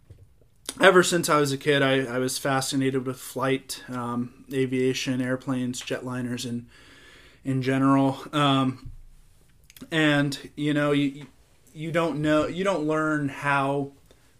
[0.82, 5.82] ever since I was a kid, I, I was fascinated with flight, um, aviation, airplanes,
[5.82, 6.68] jetliners, and
[7.44, 8.18] in general.
[8.34, 8.92] Um,
[9.92, 11.28] and you know, you
[11.74, 13.92] you don't know, you don't learn how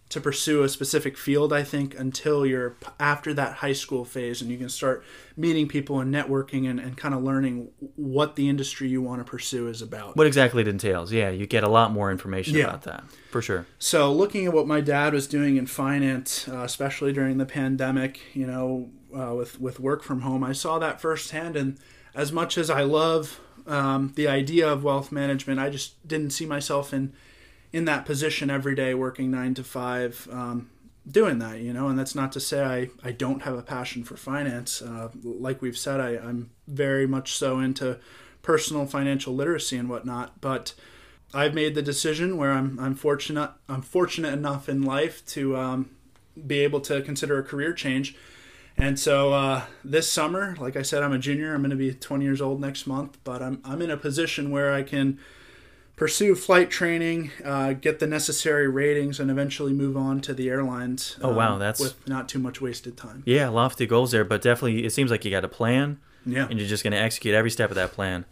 [0.10, 4.52] to pursue a specific field i think until you're after that high school phase and
[4.52, 5.04] you can start
[5.36, 9.30] meeting people and networking and, and kind of learning what the industry you want to
[9.30, 10.16] pursue is about.
[10.16, 11.12] What exactly it entails.
[11.12, 12.66] Yeah you get a lot more information yeah.
[12.66, 13.66] about that for sure.
[13.80, 18.22] So looking at what my dad was doing in finance uh, especially during the pandemic
[18.34, 21.78] you know uh, with with work from home i saw that firsthand and
[22.14, 26.46] as much as i love um, the idea of wealth management i just didn't see
[26.46, 27.14] myself in
[27.76, 30.70] in that position every day, working nine to five, um,
[31.06, 31.90] doing that, you know.
[31.90, 34.82] And that's not to say I, I don't have a passion for finance.
[34.82, 38.00] Uh, like we've said, I, I'm very much so into
[38.42, 40.40] personal financial literacy and whatnot.
[40.40, 40.74] But
[41.34, 45.90] I've made the decision where I'm, I'm fortunate I'm fortunate enough in life to um,
[46.48, 48.16] be able to consider a career change.
[48.78, 51.54] And so uh, this summer, like I said, I'm a junior.
[51.54, 54.52] I'm going to be 20 years old next month, but I'm, I'm in a position
[54.52, 55.18] where I can
[55.96, 61.18] pursue flight training, uh, get the necessary ratings, and eventually move on to the airlines.
[61.22, 63.24] Oh wow, um, that's with not too much wasted time.
[63.26, 66.00] Yeah, lofty goals there, but definitely it seems like you got a plan.
[66.26, 68.26] Yeah, and you're just going to execute every step of that plan.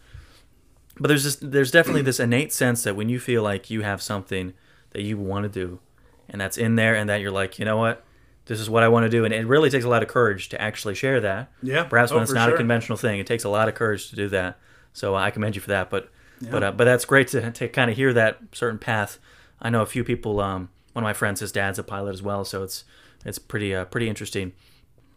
[1.00, 4.02] But there's just there's definitely this innate sense that when you feel like you have
[4.02, 4.54] something
[4.92, 5.80] that you want to do,
[6.28, 8.04] and that's in there, and that you're like, you know what,
[8.46, 10.50] this is what I want to do, and it really takes a lot of courage
[10.50, 11.52] to actually share that.
[11.62, 12.56] Yeah, perhaps oh, when it's not sure.
[12.56, 14.60] a conventional thing, it takes a lot of courage to do that.
[14.94, 15.90] So I commend you for that.
[15.90, 16.12] But
[16.44, 16.52] yeah.
[16.52, 19.20] But uh, but that's great to to kind of hear that certain path.
[19.62, 20.40] I know a few people.
[20.40, 22.84] Um, one of my friends, his dad's a pilot as well, so it's
[23.26, 24.54] it's pretty uh, pretty interesting.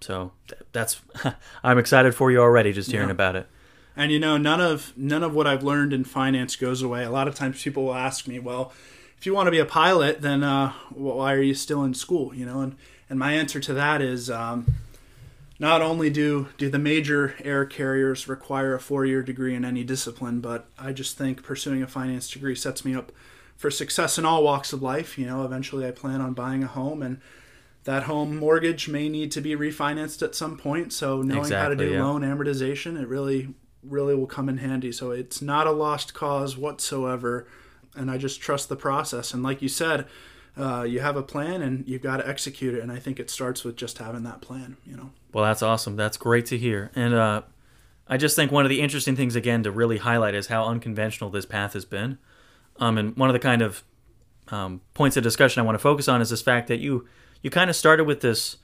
[0.01, 0.33] So
[0.73, 1.01] that's
[1.65, 3.13] I'm excited for you already just hearing yeah.
[3.13, 3.49] about it.
[3.97, 7.03] And you know, none of none of what I've learned in finance goes away.
[7.03, 8.73] A lot of times, people will ask me, "Well,
[9.19, 12.35] if you want to be a pilot, then uh, why are you still in school?"
[12.35, 12.77] You know, and
[13.09, 14.31] and my answer to that is.
[14.31, 14.67] Um,
[15.59, 20.41] not only do do the major air carriers require a four-year degree in any discipline,
[20.41, 23.13] but I just think pursuing a finance degree sets me up
[23.57, 25.17] for success in all walks of life.
[25.17, 27.21] You know, eventually I plan on buying a home and
[27.85, 30.93] that home mortgage may need to be refinanced at some point.
[30.93, 32.05] So knowing exactly, how to do yeah.
[32.05, 34.93] loan amortization, it really really will come in handy.
[34.93, 37.47] So it's not a lost cause whatsoever,
[37.95, 39.33] and I just trust the process.
[39.33, 40.07] And like you said,
[40.57, 42.83] uh, you have a plan and you've got to execute it.
[42.83, 44.77] And I think it starts with just having that plan.
[44.87, 45.11] You know.
[45.33, 45.97] Well, that's awesome.
[45.97, 46.91] That's great to hear.
[46.95, 47.43] And uh,
[48.09, 51.31] I just think one of the interesting things again to really highlight is how unconventional
[51.31, 52.19] this path has been.
[52.79, 53.83] Um, and one of the kind of
[54.49, 57.07] um, points of discussion I want to focus on is this fact that you
[57.43, 58.57] you kind of started with this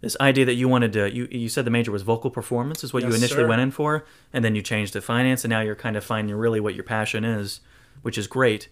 [0.00, 2.92] this idea that you wanted to you you said the major was vocal performance is
[2.92, 3.48] what yes, you initially sir.
[3.48, 6.34] went in for, and then you changed to finance, and now you're kind of finding
[6.34, 7.60] really what your passion is,
[8.02, 8.68] which is great.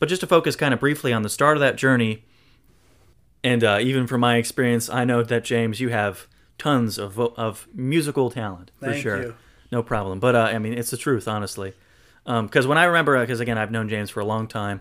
[0.00, 2.24] But just to focus kind of briefly on the start of that journey,
[3.44, 6.26] and uh, even from my experience, I know that James, you have
[6.58, 9.22] tons of of musical talent for Thank sure.
[9.22, 9.34] You.
[9.70, 10.18] No problem.
[10.18, 11.74] But uh, I mean, it's the truth, honestly.
[12.24, 14.80] Because um, when I remember, because again, I've known James for a long time.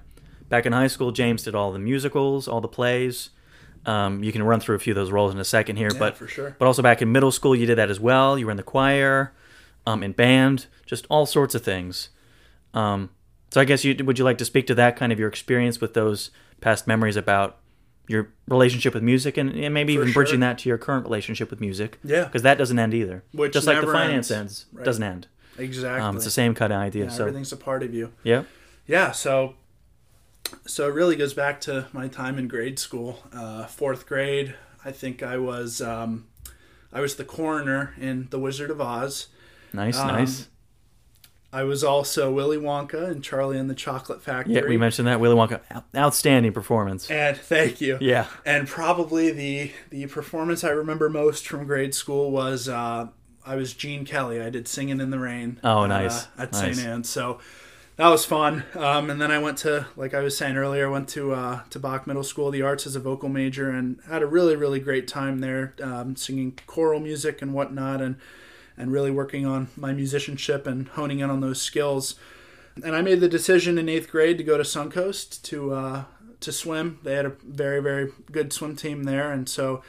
[0.50, 3.30] Back in high school, James did all the musicals, all the plays.
[3.86, 6.00] Um, you can run through a few of those roles in a second here, yeah,
[6.00, 6.56] but for sure.
[6.58, 8.38] But also back in middle school, you did that as well.
[8.38, 9.32] You were in the choir,
[9.86, 12.10] um, in band, just all sorts of things.
[12.74, 13.10] Um,
[13.52, 15.80] so I guess you would you like to speak to that kind of your experience
[15.82, 16.32] with those
[16.62, 17.58] past memories about
[18.08, 20.24] your relationship with music and, and maybe For even sure.
[20.24, 22.00] bridging that to your current relationship with music.
[22.04, 22.24] Yeah.
[22.26, 23.24] Because that doesn't end either.
[23.34, 24.62] Which Just like the finance ends.
[24.62, 24.84] ends, Right.
[24.86, 25.28] doesn't end.
[25.60, 26.02] Exactly.
[26.02, 27.04] Um, it's the same kind of idea.
[27.06, 28.12] Yeah, so everything's a part of you.
[28.24, 28.44] yeah,
[28.88, 29.12] Yeah.
[29.12, 29.56] So,
[30.66, 33.20] so it really goes back to my time in grade school.
[33.32, 36.26] Uh, fourth grade, I think I was, um,
[36.92, 39.28] I was the coroner in The Wizard of Oz.
[39.72, 40.48] nice, Um, nice.
[41.52, 44.56] I was also Willy Wonka and Charlie and the Chocolate Factory.
[44.56, 45.62] Yeah, we mentioned that Willy Wonka,
[45.96, 47.10] outstanding performance.
[47.10, 47.98] And thank you.
[48.00, 53.08] Yeah, And probably the the performance I remember most from grade school was uh,
[53.46, 54.40] I was Gene Kelly.
[54.40, 55.60] I did Singing in the Rain.
[55.64, 56.28] Oh, uh, nice.
[56.38, 56.78] at Nice.
[56.78, 56.88] St.
[56.88, 57.10] Anne's.
[57.10, 57.40] So
[57.96, 58.64] that was fun.
[58.76, 61.62] Um, and then I went to, like I was saying earlier, I went to uh,
[61.72, 64.56] to Bak Middle School, of the arts as a vocal major, and had a really
[64.56, 68.18] really great time there, um, singing choral music and whatnot, and
[68.80, 72.16] and really working on my musicianship and honing in on those skills.
[72.82, 76.04] And I made the decision in eighth grade to go to Suncoast to uh,
[76.40, 77.00] to swim.
[77.04, 79.84] They had a very very good swim team there, and so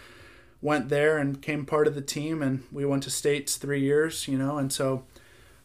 [0.60, 2.42] went there and became part of the team.
[2.42, 5.04] And we went to states three years, you know, and so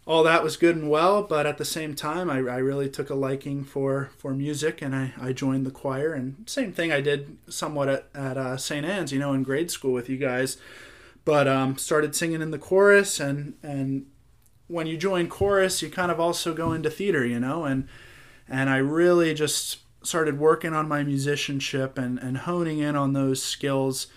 [0.05, 1.23] all that was good and well.
[1.23, 4.95] But at the same time, I, I really took a liking for for music, and
[4.95, 6.13] I, I joined the choir.
[6.13, 8.85] And same thing I did somewhat at at uh, St.
[8.85, 10.57] Anne's, you know, in grade school with you guys
[11.25, 14.05] but um, started singing in the chorus and and
[14.67, 17.87] when you join chorus, you kind of also go into theater, you know, and
[18.47, 23.43] and I really just started working on my musicianship and and honing in on those
[23.43, 24.07] skills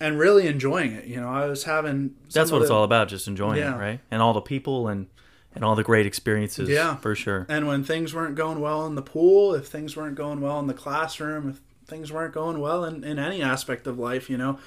[0.00, 1.06] and really enjoying it.
[1.06, 3.74] You know, I was having That's what of it's all about, just enjoying Yeah.
[3.74, 4.00] it, right?
[4.10, 5.06] And all the people and
[5.54, 6.68] and all the great experiences.
[6.68, 6.96] Yeah.
[6.96, 7.46] for sure.
[7.48, 10.68] And when things weren't going well in the pool, if things weren't going well in
[10.68, 14.58] the classroom, if things weren't going well in, in any aspect of life, you know,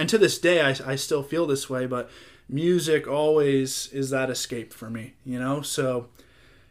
[0.00, 2.10] and to this day, I, I still feel this way, but
[2.48, 5.60] music always is that escape for me, you know?
[5.60, 6.08] So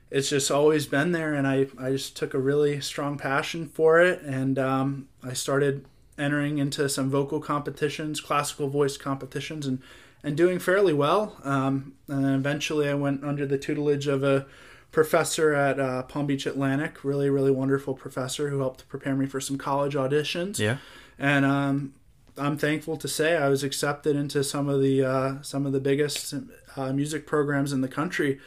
[0.10, 4.02] it's just always been there, and I, I just took a really strong passion for
[4.02, 5.86] it, and um, I started
[6.18, 9.80] entering into some vocal competitions, classical voice competitions, and
[10.22, 11.38] and doing fairly well.
[11.44, 14.48] Um, and then eventually, I went under the tutelage of a
[14.92, 19.40] professor at uh, Palm Beach Atlantic, really really wonderful professor who helped prepare me for
[19.40, 20.58] some college auditions.
[20.58, 20.78] Yeah.
[21.20, 21.94] And um,
[22.40, 25.80] I'm thankful to say I was accepted into some of the uh, some of the
[25.80, 26.34] biggest
[26.78, 28.40] uh, music programs in the country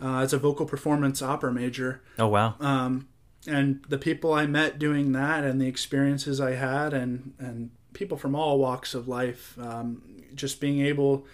[0.00, 2.54] uh, as a vocal performance opera major Oh wow.
[2.60, 3.08] um,
[3.46, 8.16] and the people I met doing that and the experiences I had and and people
[8.18, 10.02] from all walks of life um,
[10.34, 11.24] just being able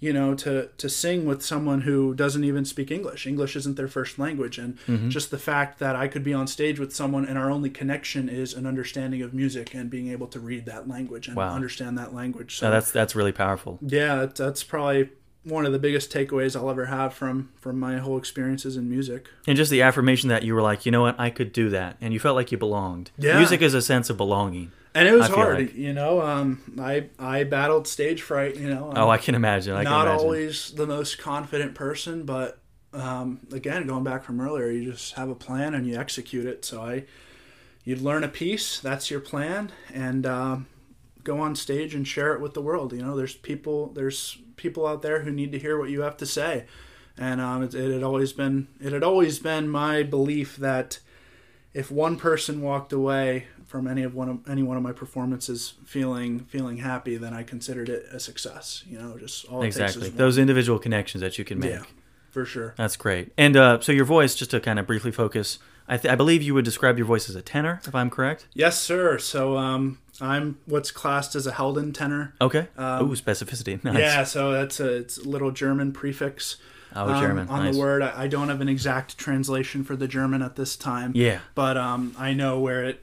[0.00, 3.88] you know to to sing with someone who doesn't even speak English English isn't their
[3.88, 5.08] first language and mm-hmm.
[5.10, 8.28] just the fact that I could be on stage with someone and our only connection
[8.28, 11.54] is an understanding of music and being able to read that language and Wow.
[11.54, 13.78] understand that language so No, that's that's really powerful.
[13.82, 15.10] yeah that's probably
[15.44, 19.28] one of the biggest takeaways I'll ever have from from my whole experiences in music
[19.46, 21.96] And just the affirmation that you were like, you know what, I could do that,
[22.00, 23.10] and you felt like you belonged.
[23.16, 23.38] Yeah.
[23.38, 24.70] Music is a sense of belonging.
[24.94, 28.92] And it was hard like- you know um i i battled stage fright you know
[28.94, 29.74] Oh, I'm I can imagine.
[29.74, 30.20] I can not imagine.
[30.24, 32.58] always the most confident person but
[32.92, 36.64] um again going back from earlier you just have a plan and you execute it
[36.64, 37.04] so i
[37.84, 40.66] you'd learn a piece that's your plan and um
[41.22, 44.86] go on stage and share it with the world you know there's people there's people
[44.86, 46.64] out there who need to hear what you have to say
[47.18, 50.98] and um, it, it had always been it had always been my belief that
[51.72, 55.74] if one person walked away from any of one of any one of my performances
[55.84, 58.82] feeling feeling happy, then I considered it a success.
[58.88, 60.08] You know, just all Exactly.
[60.08, 61.70] Those individual connections that you can make.
[61.70, 61.82] yeah,
[62.30, 62.74] for sure.
[62.76, 63.32] That's great.
[63.38, 66.42] And uh, so your voice, just to kind of briefly focus, I, th- I believe
[66.42, 68.46] you would describe your voice as a tenor, if I'm correct.
[68.54, 69.18] Yes, sir.
[69.18, 72.34] So um, I'm what's classed as a Helden tenor.
[72.40, 72.66] Okay.
[72.76, 73.82] Um, Ooh, specificity.
[73.84, 73.98] Nice.
[73.98, 76.56] Yeah, so that's a it's a little German prefix.
[76.94, 77.48] Oh, um, German.
[77.48, 77.74] on nice.
[77.74, 78.02] the word.
[78.02, 81.12] I, I don't have an exact translation for the German at this time.
[81.14, 81.40] Yeah.
[81.54, 83.02] but um, I know where it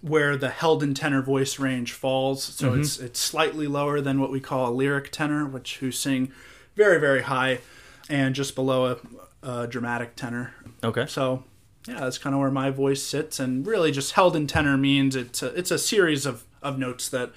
[0.00, 2.42] where the Helden tenor voice range falls.
[2.44, 2.80] So Mm-hmm.
[2.82, 6.30] it's it's slightly lower than what we call a lyric tenor, which who sing
[6.76, 7.60] very very high,
[8.08, 8.98] and just below
[9.42, 10.52] a, a dramatic tenor.
[10.82, 11.06] Okay.
[11.06, 11.44] So
[11.88, 15.42] yeah, that's kind of where my voice sits, and really just Helden tenor means it's
[15.42, 17.32] a, it's a series of of notes that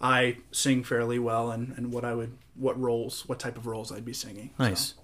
[0.00, 3.92] I sing fairly well, and and what I would what roles what type of roles
[3.92, 4.50] I'd be singing.
[4.58, 4.94] So.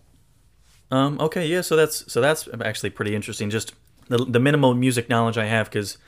[0.95, 1.61] Um, okay, yeah.
[1.63, 3.51] So that's so that's actually pretty interesting.
[3.51, 3.75] Just
[4.09, 5.99] the, the minimal music knowledge I have because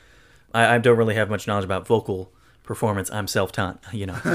[0.53, 2.31] I, I don't really have much knowledge about vocal
[2.63, 3.11] performance.
[3.11, 4.17] I'm self-taught, you know.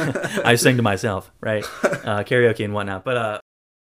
[0.44, 1.64] I sing to myself, right?
[1.84, 3.04] Uh, karaoke and whatnot.
[3.04, 3.40] But uh,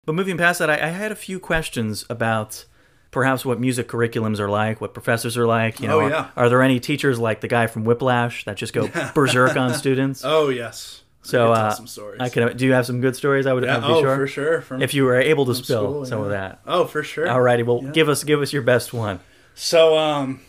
[0.07, 2.65] but moving past that, I, I had a few questions about
[3.11, 5.81] perhaps what music curriculums are like, what professors are like.
[5.81, 8.73] You know, Oh, are- are, there any teachers like the guy from Whiplash that just
[8.73, 10.23] go berserk on students?
[10.25, 11.03] Oh yes.
[11.25, 12.21] So uh, some stories.
[12.21, 12.57] I can.
[12.57, 13.47] Do you have some good stories?
[13.47, 13.65] I would.
[13.65, 14.17] Yeah, I'd be oh, sure.
[14.17, 14.61] for sure.
[14.61, 16.61] From, If you were able to spill school, some of that.
[16.67, 17.27] Oh, for sure.
[17.27, 17.91] Alrighty, well, Yeah.
[17.93, 19.21] give us give us your best one.
[19.55, 20.41] So, um,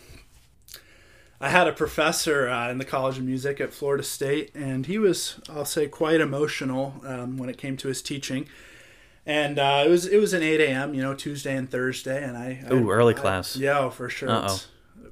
[1.40, 4.98] I had a professor uh, in the College of Music at Florida State, and he
[4.98, 8.48] was, I'll say, quite emotional um, when it came to his teaching.
[9.26, 10.94] And uh, it was it was an 8 a.m.
[10.94, 13.56] you know Tuesday and Thursday, and I Ooh, I- early I- class.
[13.56, 14.30] yeah, oh, for sure.
[14.30, 14.44] Uh-oh.
[14.44, 14.66] It's-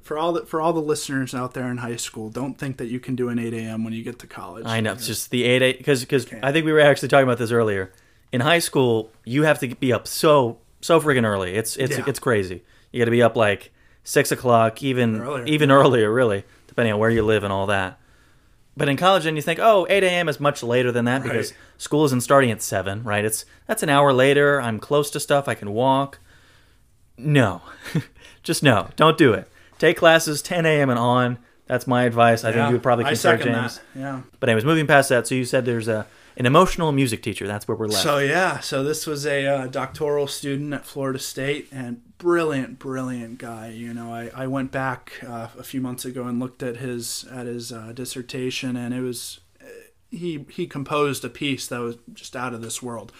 [0.05, 2.85] For all the for all the listeners out there in high school, don't think that
[2.85, 3.83] you can do an 8 a.m.
[3.83, 4.63] when you get to college.
[4.67, 6.27] I know it's just the eight eight because because.
[6.43, 7.91] I think we were actually talking about this earlier.
[8.31, 11.55] In high school, you have to be up so so friggin' early.
[11.55, 12.03] It's it's Yeah.
[12.05, 12.63] it's crazy.
[12.91, 13.71] You got to be up like
[14.03, 15.45] six o'clock, even Earlier.
[15.45, 17.97] even earlier, really, depending on where you live and all that.
[18.77, 20.29] But in college, then you think, oh, 8 a.m.
[20.29, 23.25] is much later than that because school isn't starting at seven, right?
[23.25, 24.61] It's that's an hour later.
[24.61, 25.47] I'm close to stuff.
[25.47, 26.19] I can walk.
[27.17, 27.63] No,
[28.43, 28.89] just no.
[28.95, 29.49] Don't do it.
[29.79, 30.89] Take classes 10 a.m.
[30.89, 31.37] and on.
[31.67, 32.43] That's my advice.
[32.43, 33.79] I think Yeah, you would probably I concur, second James.
[33.93, 33.99] that.
[33.99, 34.21] Yeah.
[34.39, 36.05] But anyways, moving past that, so you said there's a
[36.37, 37.47] an emotional music teacher.
[37.47, 38.03] That's where we're left.
[38.03, 43.37] So yeah, so this was a uh, doctoral student at Florida State, and brilliant, brilliant
[43.39, 43.69] guy.
[43.69, 47.25] You know, I, I went back uh, a few months ago and looked at his
[47.31, 49.39] at his uh, dissertation, and it was
[50.11, 53.11] he he composed a piece that was just out of this world.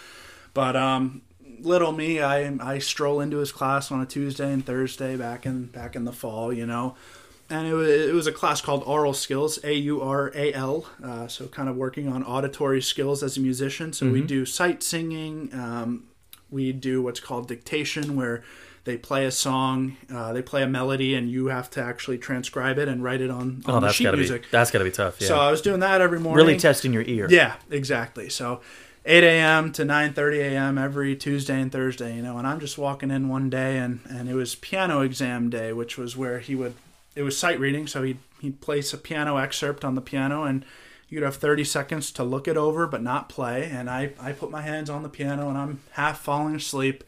[0.54, 1.22] But um,
[1.66, 5.66] little me, I I stroll into his class on a Tuesday and Thursday back in
[5.66, 6.54] back in the fall.
[6.54, 6.96] You know.
[7.48, 10.88] And it was, it was a class called Aural Skills, A U R A L.
[11.04, 13.94] Uh, so, kind of working on auditory skills as a musician.
[13.94, 16.06] So, we do sight singing, um,
[16.50, 18.44] we do what's called dictation, where
[18.86, 22.80] they play a song, uh, they play a melody, and you have to actually transcribe
[22.80, 24.42] it and write it on, on Oh, the that's sheet gotta music.
[24.42, 25.22] be that's gotta be tough.
[25.22, 25.28] Yeah.
[25.28, 26.44] So I was doing that every morning.
[26.48, 27.28] really testing your ear.
[27.30, 28.28] Yeah, exactly.
[28.30, 28.62] So
[29.06, 29.72] 8 a.m.
[29.74, 30.78] to 9:30 a.m.
[30.78, 34.28] every Tuesday and Thursday, you know, and I'm just walking in one day, and and
[34.28, 36.74] it was piano exam day, which was where he would
[37.16, 40.66] it was sight reading, so he'd he'd place a piano excerpt on the piano, and
[41.08, 44.50] you'd have 30 seconds to look it over but not play, and I I put
[44.50, 47.04] my hands on the piano, and I'm half falling asleep.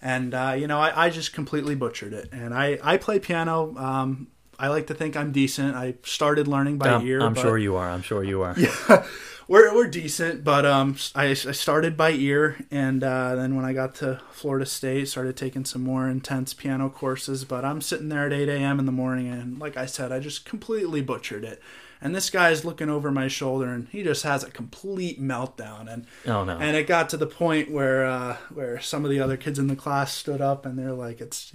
[0.00, 2.28] And uh, you know, I, I just completely butchered it.
[2.32, 3.74] And I, I play piano.
[3.76, 4.28] Um,
[4.58, 5.74] I like to think I'm decent.
[5.74, 7.20] I started learning by ear.
[7.20, 7.88] I'm sure you are.
[7.90, 8.54] I'm sure you are.
[8.56, 9.06] Yeah,
[9.48, 13.72] we're, we're decent, but um, I, I started by ear, and uh, then when I
[13.72, 17.44] got to Florida State, started taking some more intense piano courses.
[17.44, 18.78] But I'm sitting there at 8 a.m.
[18.78, 21.62] in the morning, and like I said, I just completely butchered it.
[22.00, 25.90] And this guy's looking over my shoulder, and he just has a complete meltdown.
[25.92, 26.58] And Oh no.
[26.58, 29.66] and it got to the point where uh, where some of the other kids in
[29.68, 31.50] the class stood up and they're like, "It's,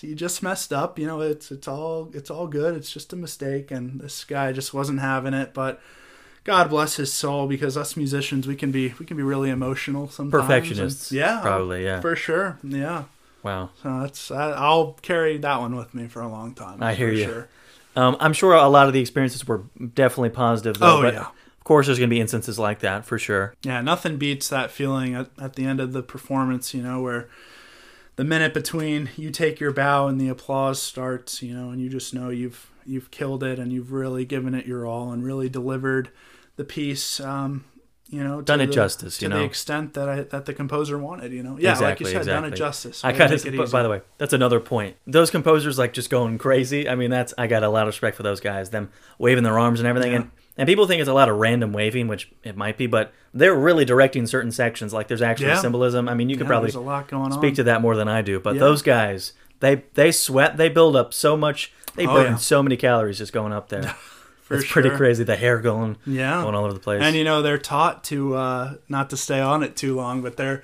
[0.00, 1.20] he just messed up, you know.
[1.20, 2.74] It's it's all it's all good.
[2.76, 5.52] It's just a mistake." And this guy just wasn't having it.
[5.52, 5.80] But
[6.44, 10.08] God bless his soul, because us musicians, we can be we can be really emotional
[10.08, 10.42] sometimes.
[10.42, 11.10] Perfectionists.
[11.10, 11.84] And- yeah, Probably.
[11.84, 12.00] Yeah.
[12.00, 12.58] for sure.
[12.62, 13.04] Yeah.
[13.42, 13.68] Wow.
[13.82, 16.82] So that's I, I'll carry that one with me for a long time.
[16.82, 17.24] I hear for you.
[17.24, 17.48] Sure.
[17.96, 19.64] Um, I'm sure a lot of the experiences were
[19.94, 20.78] definitely positive.
[20.78, 21.26] Though, Oh, but yeah.
[21.28, 23.54] Of course, there's going to be instances like that for sure.
[23.62, 27.28] Yeah, nothing beats that feeling at, at the end of the performance, you know, where
[28.16, 31.88] the minute between you take your bow and the applause starts, you know, and you
[31.88, 35.48] just know you've you've killed it and you've really given it your all and really
[35.48, 36.10] delivered
[36.56, 37.64] the piece um,
[38.10, 40.98] you know, Done it the- justice, to you the extent that I that the composer
[40.98, 41.56] wanted, you know.
[41.58, 42.04] Yeah, exactly.
[42.06, 42.58] like you said, done it exactly.
[42.66, 43.04] justice.
[43.04, 43.66] I got to to.
[43.68, 44.96] By the way, that's another point.
[45.06, 46.88] Those composers like just going crazy.
[46.88, 48.70] I mean, that's I got a lot of respect for those guys.
[48.70, 50.18] Them waving their arms and everything, Yeah.
[50.18, 53.12] and and people think it's a lot of random waving, which it might be, but
[53.32, 54.92] they're really directing certain sections.
[54.92, 55.60] Like there's actually Yeah.
[55.60, 56.08] symbolism.
[56.08, 57.32] I mean, you could Yeah, probably a lot going on.
[57.32, 58.38] speak to that more than I do.
[58.38, 62.62] But those guys, they they sweat, they build up so much, they Oh, burn so
[62.62, 63.94] many calories just going up there.
[64.54, 65.24] It's pretty crazy.
[65.24, 66.42] The hair going Yeah.
[66.42, 67.02] going all over the place.
[67.02, 70.36] And you know they're taught to uh, not to stay on it too long, but
[70.36, 70.62] they're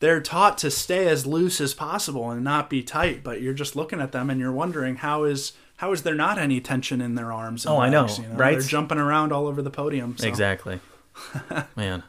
[0.00, 3.22] they're taught to stay as loose as possible and not be tight.
[3.24, 6.38] But you're just looking at them and you're wondering how is how is there not
[6.38, 7.64] any tension in their arms?
[7.66, 8.58] And Oh, I know, legs, you right?
[8.58, 10.16] They're jumping around all over the podium.
[10.18, 10.26] So.
[10.26, 10.80] Exactly.
[11.76, 12.02] Man.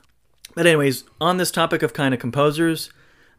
[0.56, 2.90] But anyways, on this topic of kind of composers,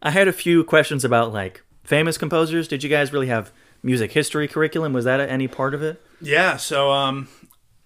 [0.02, 2.68] I had a few questions about like famous composers.
[2.68, 3.50] Did you guys really have
[3.82, 4.92] music history curriculum?
[4.92, 6.00] Was that any part of it?
[6.20, 6.56] Yeah.
[6.56, 7.28] So um,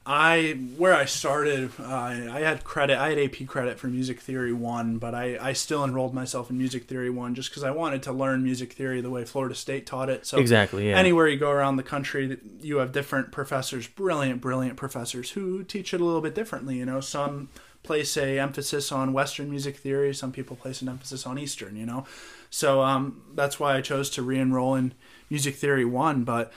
[0.07, 2.99] I where I started, uh, I had credit.
[2.99, 6.59] I had AP credit for Music Theory One, but I I still enrolled myself in
[6.59, 9.87] Music Theory One just because I wanted to learn music theory the way Florida State
[9.87, 10.27] taught it.
[10.27, 10.99] So Exactly, yeah.
[10.99, 15.95] Anywhere you go around the country, you have different professors, brilliant, brilliant professors who teach
[15.95, 16.77] it a little bit differently.
[16.77, 17.49] You know, some
[17.83, 20.15] place a emphasis on Western music theory.
[20.15, 21.77] Some people place an emphasis on Eastern.
[21.77, 22.05] You know,
[22.51, 24.93] so um, that's why I chose to re-enroll in
[25.31, 26.53] Music Theory One, but.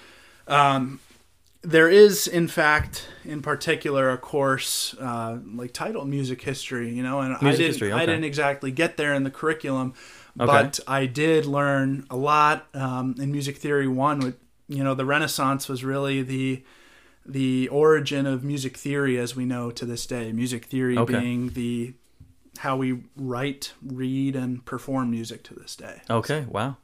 [0.50, 1.02] Um,
[1.68, 6.90] there is, in fact, in particular, a course uh, like titled Music History.
[6.94, 9.94] You know, and I didn't, history, I didn't exactly get there in the curriculum,
[10.40, 10.46] Okay.
[10.46, 14.20] but I did learn a lot um, in Music Theory One.
[14.20, 14.38] With
[14.70, 16.64] you know, the Renaissance was really the
[17.26, 20.32] the origin of music theory as we know to this day.
[20.32, 21.20] Music theory Okay.
[21.20, 21.94] being the
[22.60, 26.02] how we write, read, and perform music to this day.
[26.10, 26.78] Okay, wow.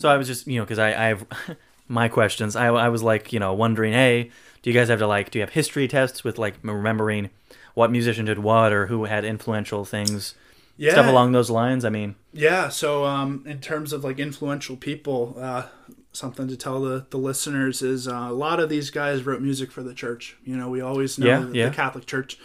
[0.00, 1.26] So I was just, you know, because I, I have
[1.88, 2.56] my questions.
[2.56, 4.30] I, I was like, you know, wondering, hey,
[4.62, 7.30] do you guys have to like, do you have history tests with like remembering
[7.74, 10.34] what musician did what or who had influential things,
[10.76, 11.84] Yeah, stuff along those lines?
[11.84, 15.66] I mean, Yeah, so um, in terms of like influential people, uh,
[16.12, 19.70] something to tell the, the listeners is uh, a lot of these guys wrote music
[19.70, 20.36] for the church.
[20.44, 21.68] You know, we always know Yeah, that yeah.
[21.68, 22.38] the Catholic Church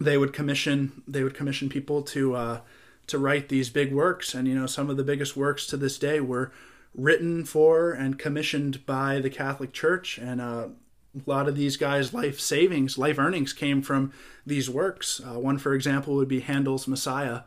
[0.00, 2.60] they would commission they would commission people to uh,
[3.06, 5.98] to write these big works, and you know some of the biggest works to this
[5.98, 6.52] day were
[6.94, 10.68] written for and commissioned by the Catholic Church, and uh,
[11.16, 14.12] a lot of these guys' life savings, life earnings came from
[14.46, 15.20] these works.
[15.24, 17.40] Uh, one, for example, would be Handel's Messiah.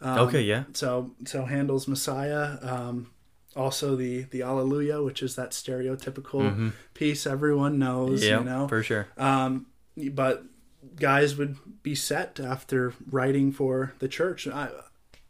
[0.00, 0.64] Um, okay, yeah.
[0.74, 3.10] So so Handel's Messiah, um,
[3.56, 8.68] also the the Alleluia, which is that stereotypical piece everyone knows, Yeah, you know.
[8.68, 9.08] for sure.
[9.16, 9.66] Um,
[10.12, 10.44] but
[10.94, 14.46] guys would be set after writing for the church.
[14.46, 14.70] I,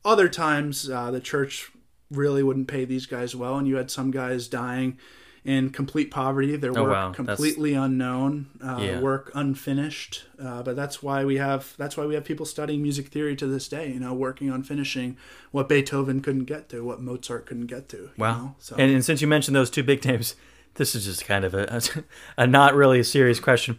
[0.04, 1.70] other times, uh, the church
[2.10, 4.98] really wouldn't pay these guys well, and you had some guys dying
[5.44, 7.08] in complete poverty, their Oh, work wow.
[7.10, 9.00] That's- completely unknown, uh, Yeah.
[9.00, 10.24] work unfinished.
[10.42, 13.46] Uh, but that's why we have that's why we have people studying music theory to
[13.46, 13.90] this day.
[13.90, 15.16] You know, working on finishing
[15.50, 17.96] what Beethoven couldn't get to, what Mozart couldn't get to.
[17.96, 18.36] you Wow.
[18.38, 18.54] know?
[18.58, 20.34] So And, and since you mentioned those two big names,
[20.74, 21.80] this is just kind of a,
[22.36, 23.78] a, not really a serious question.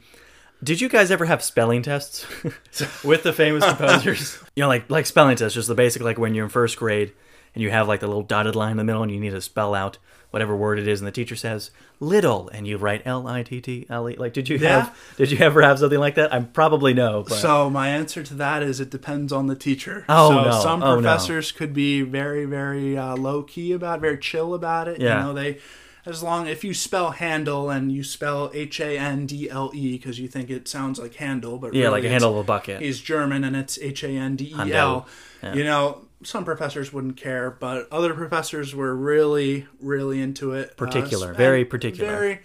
[0.64, 2.26] Did you guys ever have spelling tests
[3.04, 4.40] with the famous composers?
[4.56, 7.12] You know, like like spelling tests, just the basic, like when you're in first grade
[7.56, 9.42] and you have like the little dotted line in the middle, and you need to
[9.42, 9.98] spell out
[10.32, 13.60] whatever word it is, and the teacher says little, and you write L I T
[13.62, 14.16] T L E.
[14.16, 14.82] Like, did you Yeah.
[14.82, 14.98] have?
[15.18, 16.32] Did you ever have something like that?
[16.34, 17.24] I'm probably no.
[17.28, 20.06] But So my answer to that is it depends on the teacher.
[20.08, 20.52] Oh, so no.
[20.62, 21.02] some Oh, no.
[21.02, 25.02] professors could be very, very uh, low key about, it, very chill about it.
[25.02, 25.20] Yeah.
[25.20, 25.58] You know, they
[26.06, 29.98] as long if you spell handle and you spell H A N D L E
[29.98, 32.44] because you think it sounds like handle, but yeah, really like a handle of a
[32.44, 32.82] bucket.
[32.82, 34.74] He's German and it's H A N D E.
[34.74, 35.08] L.
[35.54, 40.72] You know, some professors wouldn't care, but other professors were really, really into it.
[40.72, 42.10] Uh, Particular, and very particular.
[42.10, 42.40] Very.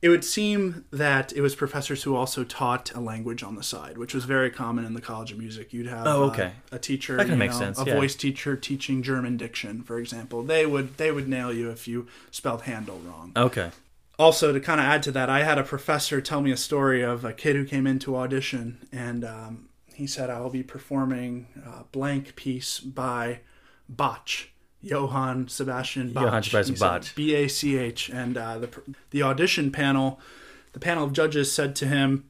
[0.00, 3.98] It would seem that it was professors who also taught a language on the side,
[3.98, 5.72] which was very common in the College of Music.
[5.72, 6.52] You'd have Oh, uh, okay.
[6.70, 7.94] a teacher, That makes know, sense, a yeah.
[7.96, 10.44] voice teacher teaching German diction, for example.
[10.44, 13.72] They would they would nail you if you spelled handle wrong Okay.
[14.20, 17.02] also to kind of add to that i had a professor tell me a story
[17.02, 19.67] of a kid who came into audition and um,
[19.98, 23.40] he said i will be performing a blank piece by
[23.88, 24.28] bach
[24.80, 27.04] johann sebastian bach Johann Sebastian Bach.
[27.16, 28.68] b-a-c-h and uh, the,
[29.10, 30.20] the audition panel
[30.72, 32.28] the panel of judges said to him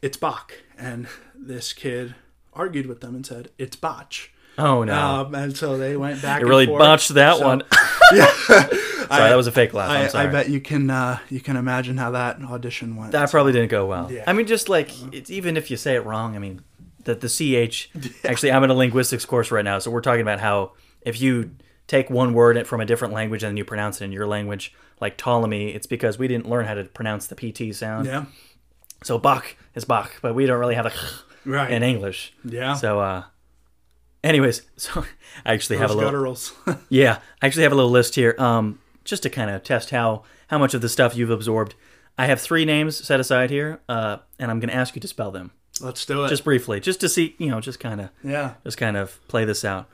[0.00, 2.14] it's bach and this kid
[2.54, 4.14] argued with them and said it's bach
[4.58, 4.92] Oh no.
[4.94, 6.80] um, and so they went back it really and forth.
[6.80, 7.62] botched that So- one.
[8.10, 9.90] Sorry, that was a fake laugh.
[9.90, 10.26] I'm sorry.
[10.28, 13.12] I bet you can uh, you can imagine how that audition went.
[13.12, 14.10] That probably didn't go well.
[14.12, 14.24] Yeah.
[14.26, 16.36] I mean, just like it's even if you say it wrong.
[16.36, 16.60] I mean,
[17.04, 17.28] that the
[17.68, 17.90] ch.
[18.24, 20.72] Actually, I'm in a linguistics course right now, so we're talking about how
[21.02, 21.50] if you
[21.86, 24.72] take one word from a different language and then you pronounce it in your language,
[25.00, 28.06] like Ptolemy, it's because we didn't learn how to pronounce the pt sound.
[28.06, 28.26] yeah,
[29.02, 30.92] So Bach is Bach, but we don't really have a
[31.44, 31.70] right.
[31.70, 32.32] in English.
[32.44, 33.24] yeah, So, uh,
[34.22, 35.04] anyways, so
[35.44, 36.20] I actually have a Those little.
[36.34, 36.78] gutturals.
[36.88, 40.22] Yeah, I actually have a little list here, um, just to kind of test how
[40.48, 41.74] how much of the stuff you've absorbed.
[42.18, 45.08] I have three names set aside here, uh, and I'm going to ask you to
[45.08, 46.28] spell them Let's do it.
[46.28, 48.54] just briefly, just to see, you know, just kind of yeah.
[48.64, 49.88] just kind of play this out.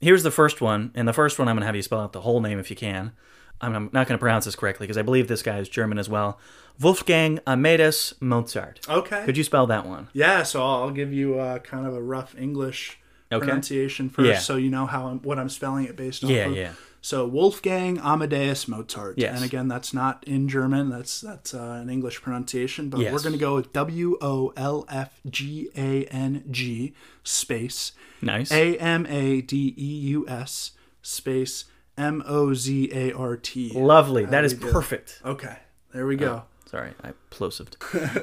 [0.00, 2.12] Here's the first one, and the first one I'm going to have you spell out
[2.12, 3.12] the whole name if you can.
[3.60, 5.98] I'm, I'm not going to pronounce this correctly because I believe this guy is German
[5.98, 6.38] as well.
[6.80, 8.80] Wolfgang Amadeus Mozart.
[8.88, 9.24] Okay.
[9.24, 10.08] Could you spell that one?
[10.12, 10.42] yeah.
[10.42, 12.98] So I'll give you uh, kind of a rough English
[13.30, 13.46] Okay.
[13.46, 14.38] pronunciation first, Yeah.
[14.40, 16.28] so you know how I'm, what I'm spelling it based on.
[16.30, 16.72] Yeah, yeah.
[17.04, 19.18] So Wolfgang Amadeus Mozart.
[19.18, 19.34] Yes.
[19.34, 20.88] And again, that's not in German.
[20.88, 22.88] That's that's uh, an English pronunciation.
[22.90, 23.12] But Yes.
[23.12, 26.94] we're going to go with W O L F G A N G
[27.24, 27.92] space
[28.22, 28.52] Nice.
[28.52, 30.72] A M A D E U S
[31.02, 31.64] space
[31.98, 33.72] M O Z A R T.
[33.74, 34.24] Lovely.
[34.24, 35.20] That is perfect.
[35.24, 35.56] Okay,
[35.92, 36.44] there we go.
[36.70, 37.74] Sorry, I plosived.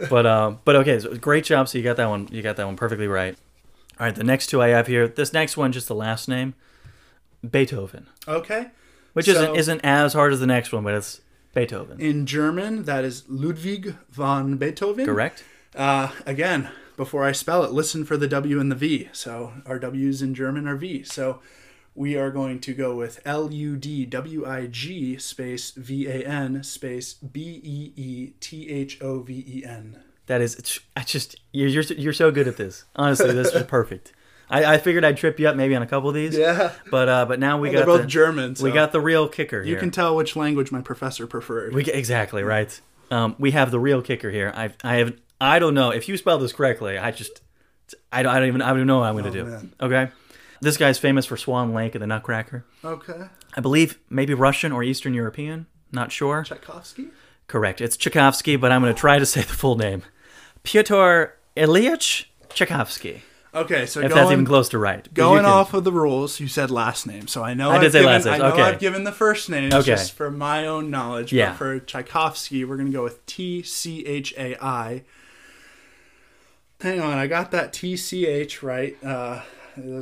[0.09, 1.67] but um, but okay, so great job.
[1.67, 2.29] So you got that one.
[2.31, 3.35] You got that one perfectly right.
[3.99, 5.07] All right, the next two I have here.
[5.09, 6.55] This next one, just the last name,
[7.47, 8.67] Beethoven, Okay.
[9.13, 11.21] which So- isn't isn't as hard as the next one, but it's
[11.53, 11.99] Beethoven.
[11.99, 15.05] In German, that is Ludwig von Beethoven.
[15.05, 15.43] Correct.
[15.75, 19.09] Uh, again, before I spell it, listen for the W and the V.
[19.13, 21.03] So our W's in German are V.
[21.03, 21.39] So
[21.95, 26.23] we are going to go with L U D W I G space V A
[26.25, 29.99] N space B E E T H O V E N.
[30.27, 32.83] That is, I just you're, you're you're so good at this.
[32.95, 34.13] Honestly, this is perfect.
[34.49, 36.35] I, I figured I'd trip you up maybe on a couple of these.
[36.37, 36.73] Yeah.
[36.89, 38.55] But uh, but now we got They're both the, German.
[38.55, 39.79] So we got the real kicker You here.
[39.79, 41.73] can tell which language my professor preferred.
[41.73, 42.79] We exactly right.
[43.11, 44.51] Um, we have the real kicker here.
[44.55, 46.97] I I have I don't know if you spell this correctly.
[46.97, 47.41] I just
[48.11, 49.49] I don't, I don't even I don't even know what I'm going to Oh, do.
[49.49, 49.73] man.
[49.81, 50.09] Okay,
[50.61, 52.65] this guy's famous for Swan Lake and the Nutcracker.
[52.83, 53.23] okay.
[53.55, 55.65] I believe maybe Russian or Eastern European.
[55.91, 56.43] Not sure.
[56.43, 57.07] Tchaikovsky?
[57.47, 57.81] Correct.
[57.81, 60.03] It's Tchaikovsky, but I'm going to try to say the full name.
[60.63, 63.23] Pyotr Ilyich Tchaikovsky.
[63.53, 65.11] Okay, so If going, that's even close to right.
[65.13, 67.83] going can- off of the rules, you said last name, so I know I did
[67.85, 68.61] have say given, last name, I know okay.
[68.61, 69.81] I've given the first name Okay.
[69.85, 71.33] just for my own knowledge.
[71.33, 71.49] Yeah.
[71.49, 75.03] But for Tchaikovsky, we're gonna go with T C H A I.
[76.81, 78.95] Hang on, I got that T C H right.
[79.03, 79.41] Uh,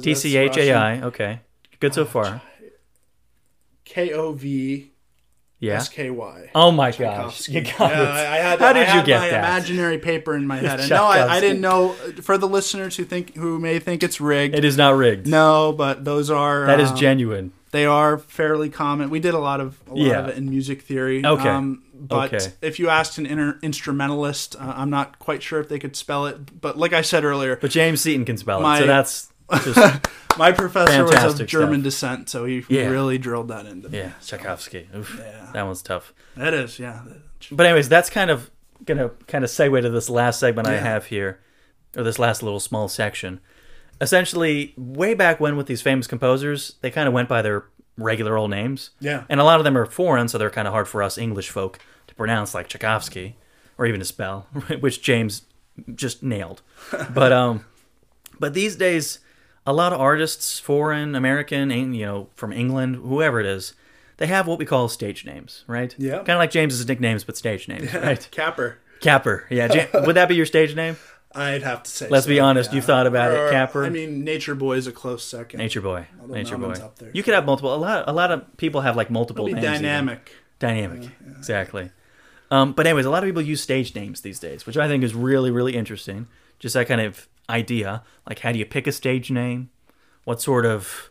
[0.01, 0.73] T C H A.
[0.73, 1.01] I.
[1.03, 1.39] Okay.
[1.79, 2.41] Good so far.
[3.85, 4.91] K O V
[5.59, 5.77] Yeah.
[5.77, 6.51] S K Y.
[6.53, 7.49] Oh my gosh.
[7.49, 8.07] You got Yeah, it.
[8.07, 9.39] I, I had, How did I you get my that?
[9.39, 10.79] imaginary paper in my head.
[10.81, 11.93] And no, I, I didn't know.
[12.21, 15.25] For the listeners who think who may think it's rigged, It is not rigged.
[15.27, 17.53] no, but those are That is uh, genuine.
[17.71, 19.09] They are fairly common.
[19.09, 20.19] We did a lot of a lot Yeah.
[20.19, 21.25] of it in music theory.
[21.25, 21.49] Okay.
[21.49, 22.53] Um, but Okay.
[22.61, 26.27] if you asked an inter- instrumentalist, uh, I'm not quite sure if they could spell
[26.27, 26.61] it.
[26.61, 29.29] But like I said earlier, But James Seton can spell My- it, so that's
[29.63, 31.83] just my professor was of Fantastic German stuff.
[31.83, 32.87] descent, so he Yeah.
[32.87, 33.97] really drilled that into me.
[33.99, 34.87] yeah, Tchaikovsky.
[34.95, 35.49] Oof, Yeah.
[35.53, 36.13] that one's tough.
[36.35, 37.01] That is, yeah.
[37.51, 38.49] But anyways, that's kind of
[38.85, 40.79] gonna kind of segue to this last segment I Yeah.
[40.81, 41.39] have here,
[41.95, 43.39] or this last little small section.
[43.99, 47.65] Essentially, way back when with these famous composers, they kind of went by their
[47.97, 48.91] regular old names.
[48.99, 49.23] Yeah.
[49.27, 51.49] And a lot of them are foreign, so they're kind of hard for us English
[51.49, 53.35] folk to pronounce, like Tchaikovsky,
[53.77, 54.47] or even to spell,
[54.81, 55.43] which James
[55.95, 56.61] just nailed.
[57.13, 57.65] but um,
[58.39, 59.19] but these days,
[59.67, 63.73] a lot of artists, foreign, American, you know, from England, whoever it is,
[64.15, 65.93] they have what we call stage names, right?
[65.97, 66.17] Yeah.
[66.17, 68.27] Kind of like James's nicknames, but stage names, right?
[68.31, 68.79] Capper.
[69.01, 69.45] Capper.
[69.49, 69.87] Yeah.
[70.05, 70.95] Would that be your stage name?
[71.35, 72.07] I'd have to say.
[72.07, 72.77] Let's so, be honest, yeah.
[72.77, 73.83] you've thought about it, Capper.
[73.83, 75.59] I mean, Nature Boy is a close second.
[75.59, 76.07] Nature Boy.
[76.25, 76.71] Nature Boy.
[76.71, 77.11] up there.
[77.13, 77.75] You could have multiple.
[77.75, 78.05] A lot.
[78.07, 79.57] A lot of people have like multiple names.
[79.59, 79.73] even.
[79.73, 80.31] dynamic.
[80.59, 81.09] Dynamic.
[81.37, 81.91] Exactly.
[82.49, 85.03] Um, but anyways, a lot of people use stage names these days, which I think
[85.03, 86.27] is really, really interesting.
[86.59, 89.69] Just that kind of idea, like how do you pick a stage name?
[90.23, 91.09] What sort of,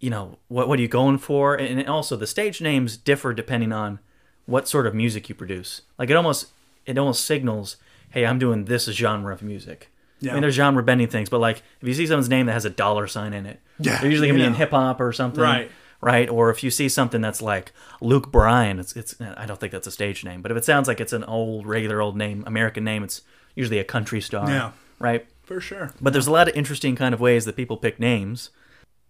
[0.00, 1.54] you know, what what are you going for?
[1.54, 3.98] And also the stage names differ depending on
[4.46, 5.82] what sort of music you produce.
[5.98, 6.48] Like it almost
[6.86, 7.76] it almost signals,
[8.10, 9.90] hey, I'm doing this genre of music.
[10.22, 10.32] I Yeah.
[10.34, 12.70] mean, there's genre bending things, but like if you see someone's name that has a
[12.70, 15.70] dollar sign in it, Yeah, they're usually gonna be in hip hop or something, Right.
[16.00, 16.28] Right.
[16.28, 17.72] Or if you see something that's like
[18.02, 20.86] Luke Bryan, it's it's I don't think that's a stage name, but if it sounds
[20.86, 23.22] like it's an old regular old name, American name, it's
[23.56, 24.48] usually a country star.
[24.48, 24.72] Yeah.
[24.98, 25.26] Right.
[25.44, 25.92] For sure.
[26.00, 28.50] But there's a lot of interesting kind of ways that people pick names.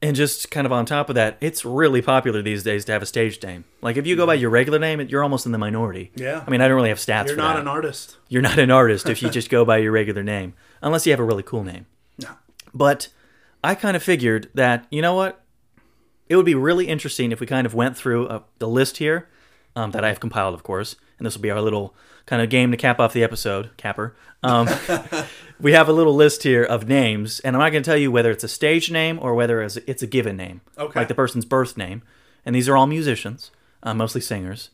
[0.03, 3.01] And just kind of on top of that, it's really popular these days to have
[3.01, 3.65] a stage name.
[3.81, 6.13] Like if you go by your regular name, you're almost in the minority.
[6.15, 6.45] Yeah.
[6.47, 7.63] I mean, I don't really have stats You're not that.
[7.63, 8.19] an artist.
[8.29, 11.21] You're not an artist if you just go by your regular name, unless you have
[11.21, 11.87] a really cool name.
[12.19, 12.29] No.
[12.75, 13.09] But
[13.63, 15.41] I kind of figured that, you know what?
[16.29, 19.29] It would be really interesting if we kind of went through uh the list here
[19.77, 20.97] um, that I have compiled, of course.
[21.19, 21.95] And this will be our little
[22.27, 24.15] kind of game to cap off the episode, capper.
[24.43, 24.69] Um,
[25.61, 28.11] we have a little list here of names, and I'm not going to tell you
[28.11, 31.01] whether it's a stage name or whether it's it's a given name, Okay.
[31.01, 32.03] like the person's birth name.
[32.47, 33.51] And these are all musicians,
[33.83, 34.71] uh, mostly singers.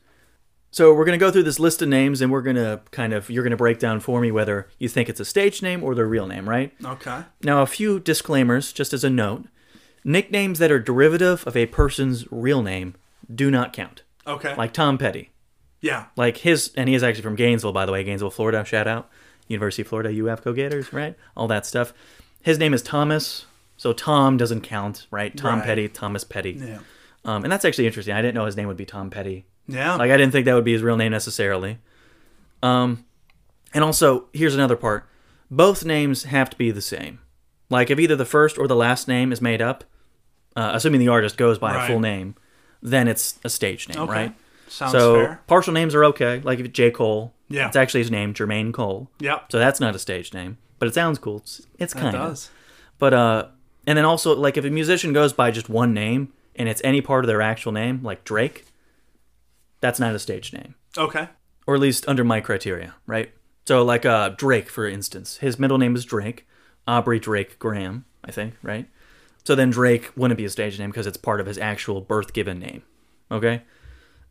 [0.73, 3.13] So we're going to go through this list of names, and we're going to kind
[3.13, 5.83] of you're going to break down for me whether you think it's a stage name
[5.83, 6.73] or their real name, right?
[6.85, 7.23] Okay.
[7.43, 9.47] Now, a few disclaimers, just as a note.
[10.05, 12.95] Nicknames that are derivative of a person's real name
[13.33, 14.03] do not count.
[14.27, 14.55] Okay.
[14.57, 15.30] Like Tom Petty.
[15.81, 16.07] Yeah.
[16.17, 18.65] Like his, and he is actually from Gainesville, by the way, Gainesville, Florida.
[18.65, 19.11] Shout out.
[19.49, 21.17] University of Florida, UF Go Gators, right?
[21.37, 21.93] All that stuff.
[22.43, 25.37] His name is Thomas, so Tom doesn't count, right?
[25.37, 25.67] Tom Right.
[25.67, 26.53] Petty, Thomas Petty.
[26.53, 26.79] Yeah.
[27.25, 28.15] Um, and that's actually interesting.
[28.15, 29.45] I didn't know his name would be Tom Petty.
[29.67, 29.97] Yeah.
[29.97, 31.79] Like I didn't think that would be his real name necessarily.
[32.63, 33.05] Um,
[33.75, 35.09] and also here's another part:
[35.51, 37.21] both names have to be the same.
[37.69, 39.85] Like if either the first or the last name is made up,
[40.57, 42.35] uh, assuming the artist goes by a full name,
[42.83, 44.13] then it's a stage name, okay.
[44.13, 44.35] right?
[44.71, 45.43] Sounds so fair.
[45.47, 46.41] partial names are okay.
[46.45, 47.67] Like if J Cole, Yeah.
[47.67, 49.11] it's actually his name, Jermaine Cole.
[49.19, 49.41] Yeah.
[49.51, 51.39] So that's not a stage name, but it sounds cool.
[51.39, 52.29] It's, it's kind of.
[52.31, 52.51] does.
[52.99, 53.47] But uh,
[53.87, 57.01] and then also like if a musician goes by just one name and it's any
[57.01, 58.65] part of their actual name, like Drake,
[59.81, 61.29] that's not a stage name Okay.
[61.67, 63.33] or at least under my criteria, right?
[63.67, 66.47] So, like uh, Drake, for instance, his middle name is Drake,
[66.89, 68.89] Aubrey Drake Graham, I think, right?
[69.45, 72.33] So then Drake wouldn't be a stage name because it's part of his actual birth
[72.33, 72.83] given name,
[73.31, 73.63] okay?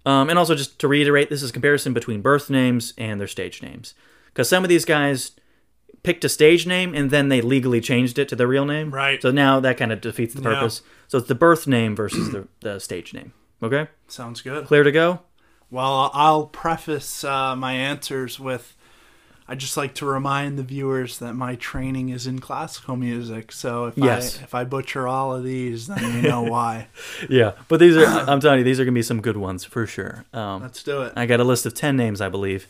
[0.06, 3.28] Um, and also, just to reiterate, this is a comparison between birth names and their
[3.28, 3.94] stage names,
[4.28, 5.32] because some of these guys
[6.04, 9.22] picked a stage name and then they legally changed it to their real name, Right.
[9.22, 10.54] So now that kind of defeats the Yeah.
[10.56, 10.82] purpose.
[11.10, 13.88] So it's the birth name versus the, the stage name, okay?
[14.08, 14.66] Sounds good.
[14.66, 15.20] Clear to go?
[15.70, 18.78] Well, I'll preface uh, my answers with
[19.52, 23.52] I just like to remind the viewers that my training is in classical music.
[23.52, 24.40] So if Yes.
[24.40, 26.88] I if I butcher all of these, then you know why.
[27.28, 29.88] Yeah, but these are I'm telling you, these are gonna be some good ones for
[29.88, 30.24] sure.
[30.34, 31.14] Um, Let's do it.
[31.16, 32.68] I got a list of ten names, I believe.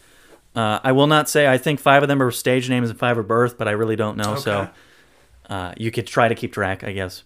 [0.55, 3.17] Uh, I will not say I think five of them are stage names and five
[3.17, 4.35] are birth, but I really don't know.
[4.35, 4.69] So
[5.49, 7.23] uh, you could try to keep track, I guess.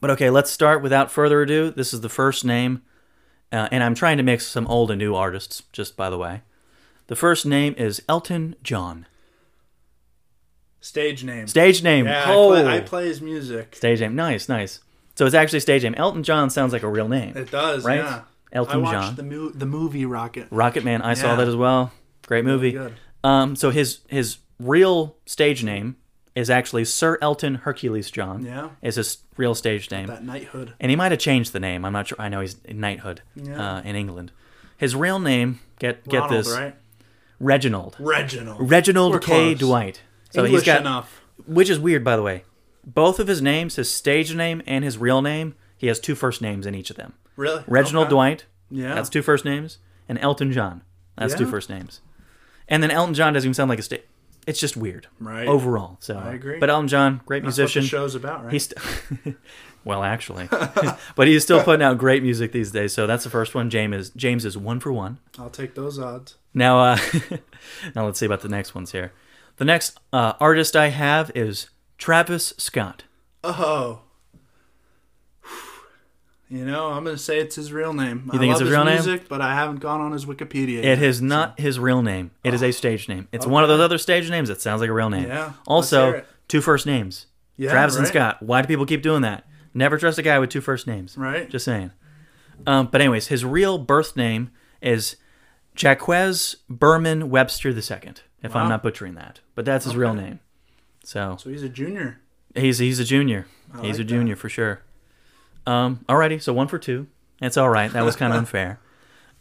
[0.00, 1.70] But okay, let's start without further ado.
[1.70, 2.82] This is the first name,
[3.52, 6.40] uh, and I'm trying to mix some old and new artists, just by the way.
[7.08, 9.06] The first name is Elton John.
[10.80, 11.46] Stage name.
[11.46, 12.06] Stage name.
[12.06, 13.76] yeah, oh, I, play, I play his music.
[13.76, 14.16] stage name.
[14.16, 14.80] Nice, nice.
[15.14, 15.94] So it's actually stage name.
[15.94, 17.36] Elton John sounds like a real name.
[17.36, 17.96] It does, Right?
[17.98, 18.22] yeah.
[18.52, 19.14] Elton I watched John.
[19.16, 20.48] the mo- the movie Rocket.
[20.50, 21.00] Rocket Man.
[21.00, 21.92] I saw that as well.
[22.26, 22.72] Great movie.
[22.72, 22.94] good.
[23.24, 25.96] Um, so his his real stage name
[26.34, 28.44] is actually Sir Elton Hercules John.
[28.44, 28.70] Yeah.
[28.82, 30.74] Is his real stage name, That knighthood.
[30.80, 31.84] and he might have changed the name.
[31.86, 32.20] I'm not sure.
[32.20, 33.76] I know he's knighthood Yeah.
[33.76, 34.32] uh, in England.
[34.76, 36.74] His real name get get Ronald, this right?
[37.42, 38.70] Reginald Reginald.
[38.70, 39.58] Reginald We're K close.
[39.58, 40.00] Dwight.
[40.30, 41.20] So English he's got enough.
[41.46, 42.44] which is weird by the way.
[42.84, 46.40] Both of his names, his stage name and his real name, he has two first
[46.40, 47.14] names in each of them.
[47.36, 47.62] Really?
[47.66, 48.10] Reginald Okay.
[48.14, 48.94] Dwight, Yeah.
[48.94, 49.78] that's two first names,
[50.08, 50.82] and Elton John,
[51.16, 51.50] that's two Yeah.
[51.50, 52.00] first names.
[52.68, 54.04] And then Elton John doesn't even sound like a state.
[54.46, 55.46] It's just weird, Right.
[55.46, 56.58] Overall, so I agree.
[56.58, 57.82] But Elton John, great That's what musician.
[57.82, 58.52] the show's about, right?
[58.52, 59.36] He's st-
[59.84, 60.48] well, actually,
[61.16, 62.92] but he's still putting out great music these days.
[62.92, 63.70] So that's the first one.
[63.70, 65.18] James is James is one for one.
[65.38, 66.36] I'll take those odds.
[66.54, 66.98] Now, uh,
[67.94, 69.12] now let's see about the next ones here.
[69.58, 73.04] The next uh, artist I have is Travis Scott.
[73.44, 74.00] Oh.
[76.52, 78.24] You know, I'm gonna say it's his real name.
[78.26, 78.94] You I think it's love his real name?
[78.96, 80.80] music, but I haven't gone on his Wikipedia.
[80.80, 82.30] It yet, is not his real name.
[82.44, 83.26] It is a stage name.
[83.32, 85.28] It's one of those other stage names that sounds like a real name.
[85.28, 87.24] Yeah, Also, two first names.
[87.56, 88.06] Yeah, Travis and.
[88.06, 88.42] Scott.
[88.42, 89.46] Why do people keep doing that?
[89.72, 91.16] Never trust a guy with two first names.
[91.16, 91.48] Right.
[91.48, 91.90] Just saying.
[92.66, 94.50] Um, but anyways, his real birth name
[94.82, 95.16] is
[95.74, 99.40] Jaquez Berman Webster II, if I'm not butchering that.
[99.54, 100.40] But that's his real name.
[101.02, 102.20] So So he's a junior.
[102.54, 103.46] he's he's a junior.
[103.72, 104.82] I he's a like junior for sure.
[105.66, 107.06] Um, alrighty, so one for two.
[107.40, 107.92] That's all right.
[107.92, 108.78] That was kind of unfair.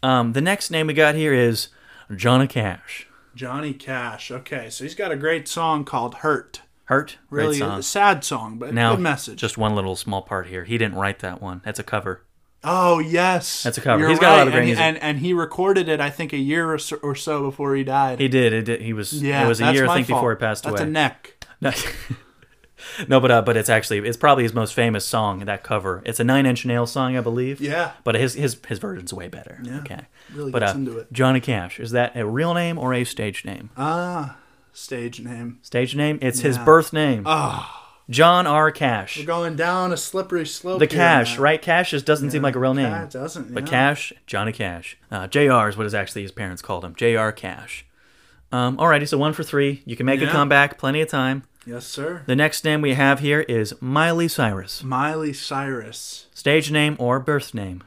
[0.03, 1.69] Um, the next name we got here is
[2.15, 3.07] Johnny Cash.
[3.35, 4.31] Johnny Cash.
[4.31, 7.17] Okay, so he's got a great song called "Hurt." Hurt.
[7.29, 7.79] Really song.
[7.79, 9.39] a sad song, but Now, good message.
[9.39, 10.65] just one little small part here.
[10.65, 11.61] He didn't write that one.
[11.63, 12.25] That's a cover.
[12.65, 14.01] oh yes, That's a cover.
[14.01, 14.83] You're He's got a lot of great and, music.
[14.83, 16.01] and and he recorded it.
[16.01, 18.19] I think a year or so, or so before he died.
[18.19, 18.51] He did.
[18.51, 18.81] It did.
[18.81, 19.13] He was.
[19.23, 20.19] yeah, it was a that's year, I think, fault.
[20.19, 20.89] before he passed That's away.
[20.89, 21.45] a neck.
[23.07, 25.39] No, but uh, but it's actually it's probably his most famous song.
[25.39, 26.01] That cover.
[26.05, 27.61] It's a Nine Inch Nails song, I believe.
[27.61, 27.91] Yeah.
[28.03, 29.59] But his his his version's way better.
[29.63, 29.79] Yeah.
[29.79, 30.05] Okay.
[30.33, 31.11] Really But gets uh, into it.
[31.11, 33.69] Johnny Cash is that a real name or a stage name?
[33.77, 34.37] Ah,
[34.73, 35.59] stage name.
[35.61, 36.19] Stage name.
[36.21, 37.23] It's his birth name.
[37.25, 37.77] Ah,
[38.09, 38.71] John R.
[38.71, 39.17] Cash.
[39.17, 40.79] we're going down a slippery slope.
[40.79, 41.61] The Cash, right?
[41.61, 42.91] Cash just doesn't seem like a real name.
[42.93, 43.53] It doesn't.
[43.53, 43.65] But.
[43.65, 44.97] Cash, Johnny Cash.
[45.09, 46.93] Uh, JR is what his actually his parents called him.
[46.95, 47.85] JR Cash.
[48.51, 49.81] Um, alrighty, so one for three.
[49.85, 50.77] You can make a comeback.
[50.77, 51.43] Plenty of time.
[51.65, 52.23] Yes, sir.
[52.25, 54.83] The next name we have here is Miley Cyrus.
[54.83, 56.25] Miley Cyrus.
[56.33, 57.83] Stage name or birth name?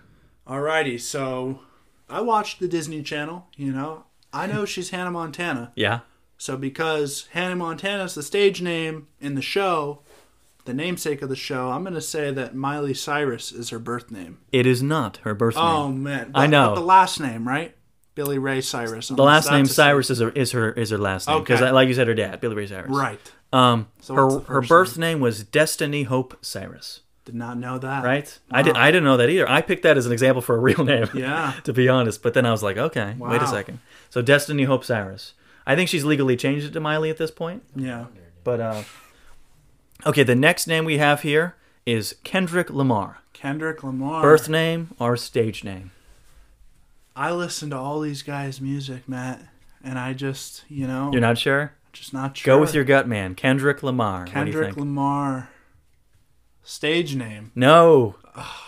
[0.47, 1.61] Alrighty, so
[2.09, 3.47] I watched the Disney Channel.
[3.57, 5.73] You know, I know she's Hannah Montana.
[5.75, 6.01] Yeah.
[6.39, 10.01] So because Hannah Montana's the stage name in the show,
[10.67, 14.39] the namesake of the show, I'm gonna say that Miley Cyrus is her birth name.
[14.53, 15.65] It is not her birth name.
[15.65, 16.03] Oh name.
[16.03, 16.69] man, I know.
[16.71, 17.75] But the last name, right?
[18.15, 19.09] Billy Ray Cyrus.
[19.09, 21.73] The last name Cyrus is her, is her is her last name because, Okay.
[21.73, 22.91] like you said, her dad, Billy Ray Cyrus.
[22.91, 23.19] Right.
[23.55, 27.01] Um, So her her birth name was Destiny Hope Cyrus.
[27.25, 28.05] Did not know that.
[28.05, 28.39] Right?
[28.51, 28.77] I did.
[28.77, 29.49] I didn't know that either.
[29.49, 31.09] I picked that as an example for a real name.
[31.15, 31.55] Yeah.
[31.65, 33.79] to be honest, but then I was like, okay, wait a second.
[34.11, 35.35] So Destiny Hope Cyrus.
[35.67, 37.63] I think she's legally changed it to Miley at this point.
[37.75, 38.07] Yeah.
[38.43, 38.83] But uh,
[40.05, 41.55] okay, the next name we have here
[41.87, 43.19] is Kendrick Lamar.
[43.33, 44.21] Kendrick Lamar.
[44.23, 45.93] Birth name or stage name?
[47.17, 49.41] I listen to all these guys' music, Matt,
[49.83, 51.73] and I just, you know, You're not sure?
[51.95, 52.55] Just not sure.
[52.57, 53.35] Go with your gut, man.
[53.35, 54.21] Kendrick Lamar.
[54.21, 54.77] what do you Kendrick think?
[54.79, 55.49] Lamar.
[56.67, 58.15] Stage name, no,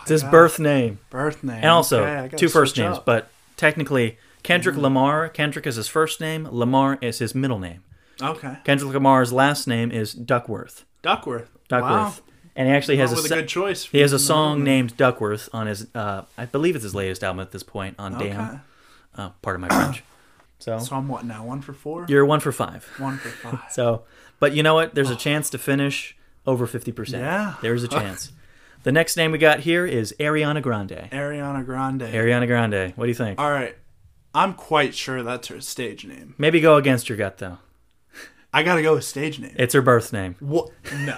[0.01, 2.97] it's his birth name, birth name, and also Okay, two first names.
[2.97, 3.05] up.
[3.05, 5.29] But technically, Kendrick Lamar.
[5.29, 6.47] Kendrick is his first name.
[6.51, 7.83] Lamar is his middle name.
[8.21, 10.85] okay, Kendrick Lamar's last name is Duckworth.
[11.01, 11.49] Duckworth.
[11.69, 11.91] Duckworth.
[11.91, 12.13] Wow.
[12.55, 13.85] And he actually has a, se- a good choice.
[13.85, 17.23] he has a song middle named Duckworth on his uh, I believe it's his latest
[17.23, 18.33] album at this point on name.
[18.33, 18.45] Damn.
[18.49, 18.59] Okay.
[19.15, 20.03] Uh, part of my French.
[20.59, 21.45] So So I'm what now?
[21.45, 22.05] One for four.
[22.09, 22.85] you're one for five.
[22.97, 23.59] One for five.
[23.71, 24.03] So,
[24.39, 24.95] but you know what?
[24.95, 27.11] There's a chance to finish over 50%.
[27.13, 27.55] Yeah.
[27.61, 28.31] There's a chance.
[28.83, 31.09] the next name we got here is Ariana Grande.
[31.11, 32.01] Ariana Grande.
[32.01, 32.93] Ariana Grande.
[32.95, 33.39] What do you think?
[33.39, 33.75] All right.
[34.33, 36.35] I'm quite sure that's her stage name.
[36.37, 37.57] Maybe go against your gut, though.
[38.53, 39.55] I gotta go with stage name.
[39.57, 40.35] It's her birth name.
[40.39, 40.69] What?
[40.93, 41.17] No.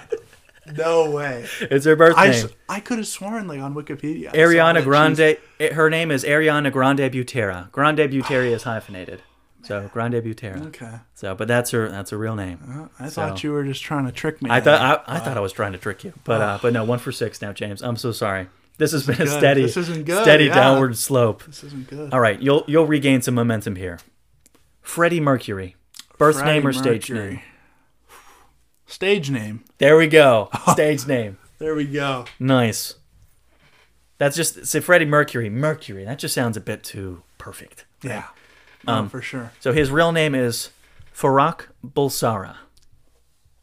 [0.74, 1.46] no way.
[1.60, 2.48] It's her birth I, name.
[2.68, 4.30] I could have sworn like on Wikipedia.
[4.30, 5.36] I Ariana Grande.
[5.58, 7.70] she's- her name is Ariana Grande Butera.
[7.72, 9.22] Grande Butera is hyphenated.
[9.62, 10.66] So Grande Butera.
[10.68, 10.90] Okay.
[11.14, 11.88] So, but that's her.
[11.88, 12.90] That's her real name.
[12.98, 14.50] I So- thought you were just trying to trick me.
[14.50, 16.84] I thought I, I thought I was trying to trick you, but uh, but no,
[16.84, 17.82] one for six now, James.
[17.82, 18.48] I'm so sorry.
[18.78, 19.28] This has been a good.
[19.28, 19.74] steady, This
[20.22, 20.54] steady yeah.
[20.54, 21.44] downward slope.
[21.44, 22.14] this isn't good.
[22.14, 23.98] All right, you'll you'll regain some momentum here.
[24.80, 25.76] Freddie Mercury,
[26.16, 27.40] birth Freddie name or stage name?
[28.86, 29.64] Stage name.
[29.78, 30.48] There we go.
[30.72, 31.38] Stage name.
[31.58, 32.24] There we go.
[32.40, 32.94] Nice.
[34.18, 35.48] That's just say Freddie Mercury.
[35.48, 36.04] Mercury.
[36.04, 37.84] That just sounds a bit too perfect.
[38.02, 38.24] Yeah.
[38.86, 39.52] Oh, Um, for sure.
[39.60, 40.70] So his real name is
[41.14, 42.56] Farrokh Bulsara.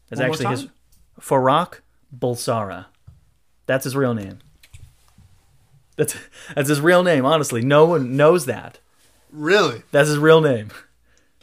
[0.08, 0.66] That's One actually his?
[1.20, 1.80] Farrokh
[2.16, 2.86] Bulsara.
[3.66, 4.38] That's his real name.
[5.96, 6.16] That's
[6.54, 7.24] that's his real name.
[7.24, 8.78] Honestly, no one knows that.
[9.32, 9.82] Really?
[9.90, 10.70] That's his real name.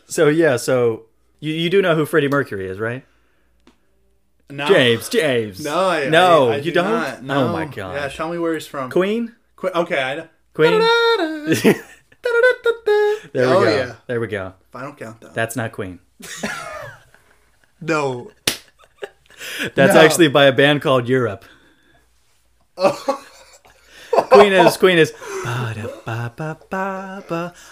[0.08, 1.04] So yeah, so
[1.40, 3.04] you, you do know who Freddie Mercury is, right?
[4.50, 4.68] No.
[4.68, 5.64] James, James.
[5.64, 6.92] No, I, no, I, I you do don't.
[6.92, 7.24] Not.
[7.24, 7.48] No.
[7.50, 7.96] Oh my god.
[7.96, 8.90] Yeah, tell me where he's from.
[8.92, 10.30] Queen, Qu- okay, I.
[10.54, 10.82] Queen.
[13.34, 13.76] There we oh, go.
[13.76, 13.96] yeah.
[14.08, 14.54] There we go.
[14.70, 15.34] If I don't count that.
[15.34, 16.00] That's not Queen.
[17.82, 18.32] no.
[19.76, 20.00] That's No.
[20.02, 21.46] actually by a band called Europe.
[24.30, 25.14] Queen is Queen is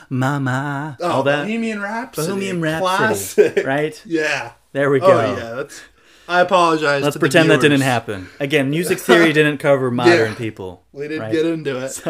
[0.09, 0.97] mama.
[0.99, 2.27] Oh, All that Bohemian Rhapsody.
[2.27, 3.65] Bohemian Rhapsody, Classic.
[3.65, 4.01] right?
[4.13, 4.51] Yeah.
[4.73, 5.19] There we oh, go.
[5.19, 5.55] Oh yeah.
[5.55, 5.81] That's.
[6.27, 7.03] I apologize.
[7.03, 8.29] Let's to the pretend that didn't happen.
[8.39, 10.37] Again, music theory didn't cover modern Yeah.
[10.37, 10.83] people.
[10.93, 11.31] We didn't right?
[11.31, 12.01] get into it.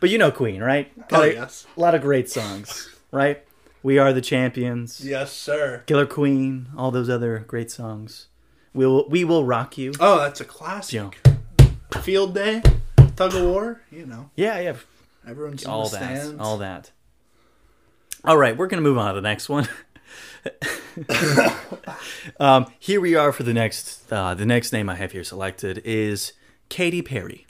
[0.00, 0.90] But you know Queen, right?
[1.12, 1.66] oh a, yes.
[1.76, 3.44] a lot of great songs, right?
[3.82, 5.04] We are the champions.
[5.04, 5.82] Yes, sir.
[5.86, 8.28] Killer Queen, all those other great songs.
[8.72, 9.92] We will we will rock you.
[10.00, 10.94] Oh, that's a classic.
[10.94, 11.10] You
[11.60, 12.62] know, Field Day,
[13.14, 13.82] Tug of War.
[13.90, 14.76] You know, yeah, yeah,
[15.26, 16.40] everyone's all that, stands.
[16.40, 16.90] all that.
[18.24, 19.68] All right, we're gonna move on to the next one.
[22.40, 24.10] um, here we are for the next.
[24.12, 26.32] Uh, the next name I have here selected is
[26.68, 27.46] Katy Perry.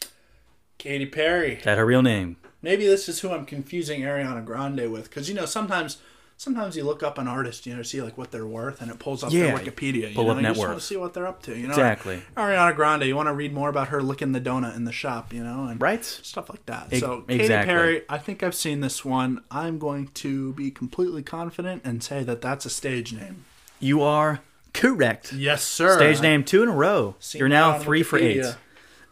[0.85, 1.55] Katy Perry.
[1.55, 2.37] Is that her real name?
[2.61, 5.97] Maybe this is who I'm confusing Ariana Grande with, because you know sometimes
[6.37, 8.99] sometimes you look up an artist, you know, see like what they're worth, and it
[8.99, 10.11] pulls up Yeah, their Wikipedia.
[10.11, 11.57] You pull know, up you just want to see what they're up to.
[11.57, 12.23] You know, Exactly.
[12.37, 13.05] Ariana Grande.
[13.05, 15.65] You want to read more about her licking the donut in the shop, you know,
[15.65, 16.05] and Right.
[16.05, 16.95] stuff like that.
[16.97, 17.49] So Katy.
[17.49, 19.41] Perry, I think I've seen this one.
[19.51, 23.47] I'm going to be completely confident and say that that's a stage name.
[23.81, 24.41] You are
[24.75, 25.33] correct.
[25.33, 25.97] Yes, sir.
[25.97, 27.15] Stage name two in a row.
[27.33, 28.45] You're now three for eight.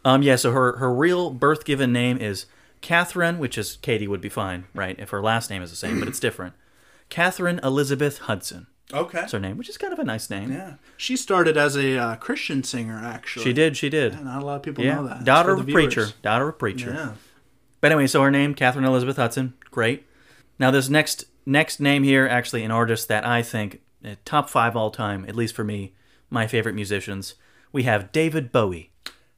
[0.05, 0.35] Um, yeah.
[0.35, 2.45] So her her real birth given name is
[2.81, 4.97] Catherine, which is Katie would be fine, right?
[4.99, 6.53] If her last name is the same, but it's different.
[7.09, 8.67] Catherine Elizabeth Hudson.
[8.93, 9.19] Okay.
[9.19, 10.51] That's her name, which is kind of a nice name.
[10.51, 12.99] Yeah, she started as a uh, Christian singer.
[13.03, 13.75] Actually, She did.
[13.77, 14.21] She did.
[14.23, 14.95] Not a lot of people Yeah.
[14.95, 15.23] know that.
[15.23, 16.09] Daughter of a preacher.
[16.21, 16.91] Daughter of a preacher.
[16.93, 17.11] Yeah.
[17.81, 19.53] But anyway, so her name, Catherine Elizabeth Hudson.
[19.71, 20.05] Great.
[20.59, 24.75] Now this next next name here, actually an artist that I think uh, top five
[24.75, 25.93] all time, at least for me,
[26.29, 27.35] my favorite musicians.
[27.71, 28.91] We have David Bowie.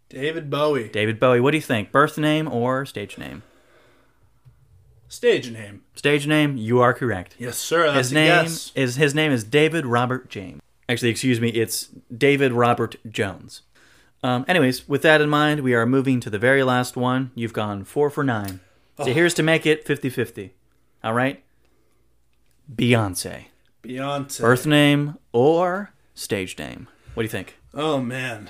[0.09, 0.89] David Bowie.
[0.89, 1.39] David Bowie.
[1.39, 1.91] What do you think?
[1.91, 3.43] Birth name or stage name?
[5.07, 5.83] Stage name.
[5.95, 6.57] Stage name.
[6.57, 7.35] You are correct.
[7.37, 7.85] Yes, sir.
[7.85, 8.71] That's His name guess.
[8.75, 10.61] is his name is David Robert James.
[10.89, 13.61] Actually, excuse me, it's David Robert Jones.
[14.23, 17.31] Um, anyways, with that in mind, we are moving to the very last one.
[17.35, 18.59] You've gone four for nine.
[18.97, 20.53] So here's to make it 50 50.
[21.03, 21.43] All right?
[22.73, 23.45] Beyonce.
[23.83, 24.41] Beyonce.
[24.41, 26.87] Birth name or stage name?
[27.13, 27.57] What do you think?
[27.73, 28.49] Oh man.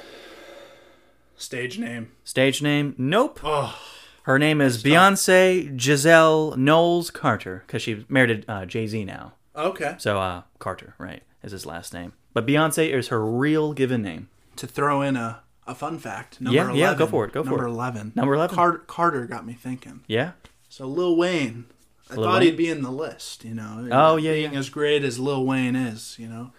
[1.38, 2.12] Stage name.
[2.24, 2.96] Stage name?
[2.98, 3.40] Nope.
[3.44, 3.78] Oh,
[4.24, 9.34] Her name is Beyonce Giselle Knowles Carter because she married uh, Jay Z now.
[9.56, 9.96] okay.
[9.98, 12.14] So uh, Carter, right, is his last name.
[12.34, 14.30] But Beyonce is her real given name.
[14.58, 16.40] To throw in a, a fun fact.
[16.40, 17.70] Number Yeah, 11, yeah, go for it, go for number it.
[17.72, 18.14] 11.
[18.16, 18.56] Number 11.
[18.56, 20.02] Carter, Carter got me thinking.
[20.08, 20.32] Yeah.
[20.70, 21.66] So Lil Wayne.
[22.10, 22.42] I Lil thought Wayne?
[22.44, 23.88] he'd be in the list, you know.
[23.92, 24.60] Oh, yeah, Being yeah.
[24.60, 26.52] as great as Lil Wayne is, you know.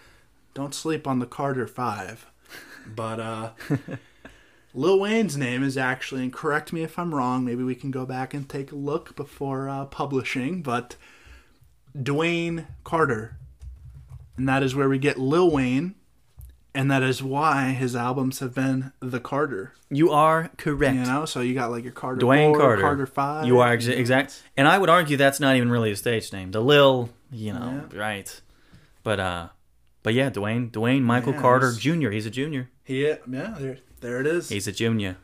[0.55, 2.27] Don't sleep on the Carter 5.
[2.95, 3.51] But uh
[4.77, 8.05] Lil Wayne's name is actually, and correct me if I'm wrong, maybe we can go
[8.05, 10.97] back and take a look before uh, publishing, but
[11.97, 13.39] Dwayne Carter.
[14.37, 15.95] And that is where we get Lil Wayne,
[16.75, 19.73] and that is why his albums have been The Carter.
[19.89, 20.95] You are correct.
[20.95, 22.83] You know, so you got like your Carter Dwayne 4, Carter.
[22.83, 23.47] Carter 5.
[23.47, 24.43] You are exa- exact.
[24.59, 26.51] And I would argue that's not even really a stage name.
[26.51, 28.41] The Lil, you know, right.
[29.03, 29.49] But uh
[30.03, 32.11] but yeah, Dwayne Dwayne Michael Yeah, Carter Jr.
[32.11, 32.69] He's a junior.
[32.85, 34.49] He, yeah, there, there it is.
[34.49, 35.17] He's a junior.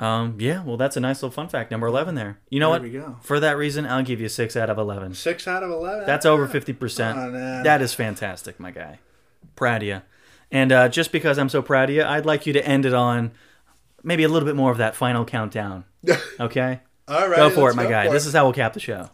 [0.00, 1.70] Um yeah, well that's a nice little fun fact.
[1.70, 2.38] Number 11 there.
[2.50, 2.82] You know There what?
[2.82, 3.16] we go.
[3.22, 5.14] For that reason, I'll give you 6 out of 11.
[5.14, 6.04] Six out of eleven.
[6.04, 7.12] That's over 50%.
[7.12, 7.62] Come on, man.
[7.62, 8.98] That is fantastic, my guy.
[9.54, 10.02] Proud of you.
[10.50, 12.92] And uh, just because I'm so proud of you, I'd like you to end it
[12.94, 13.30] on
[14.02, 15.84] maybe a little bit more of that final countdown.
[16.40, 16.80] Okay?
[17.06, 17.36] All right.
[17.36, 18.08] go for it, my guy.
[18.08, 19.10] This is how we'll cap the show.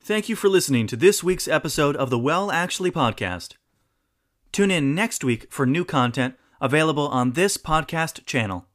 [0.00, 3.54] Thank you for listening to this week's episode of the Well Actually podcast.
[4.52, 8.66] Tune in next week for new content available on this podcast channel.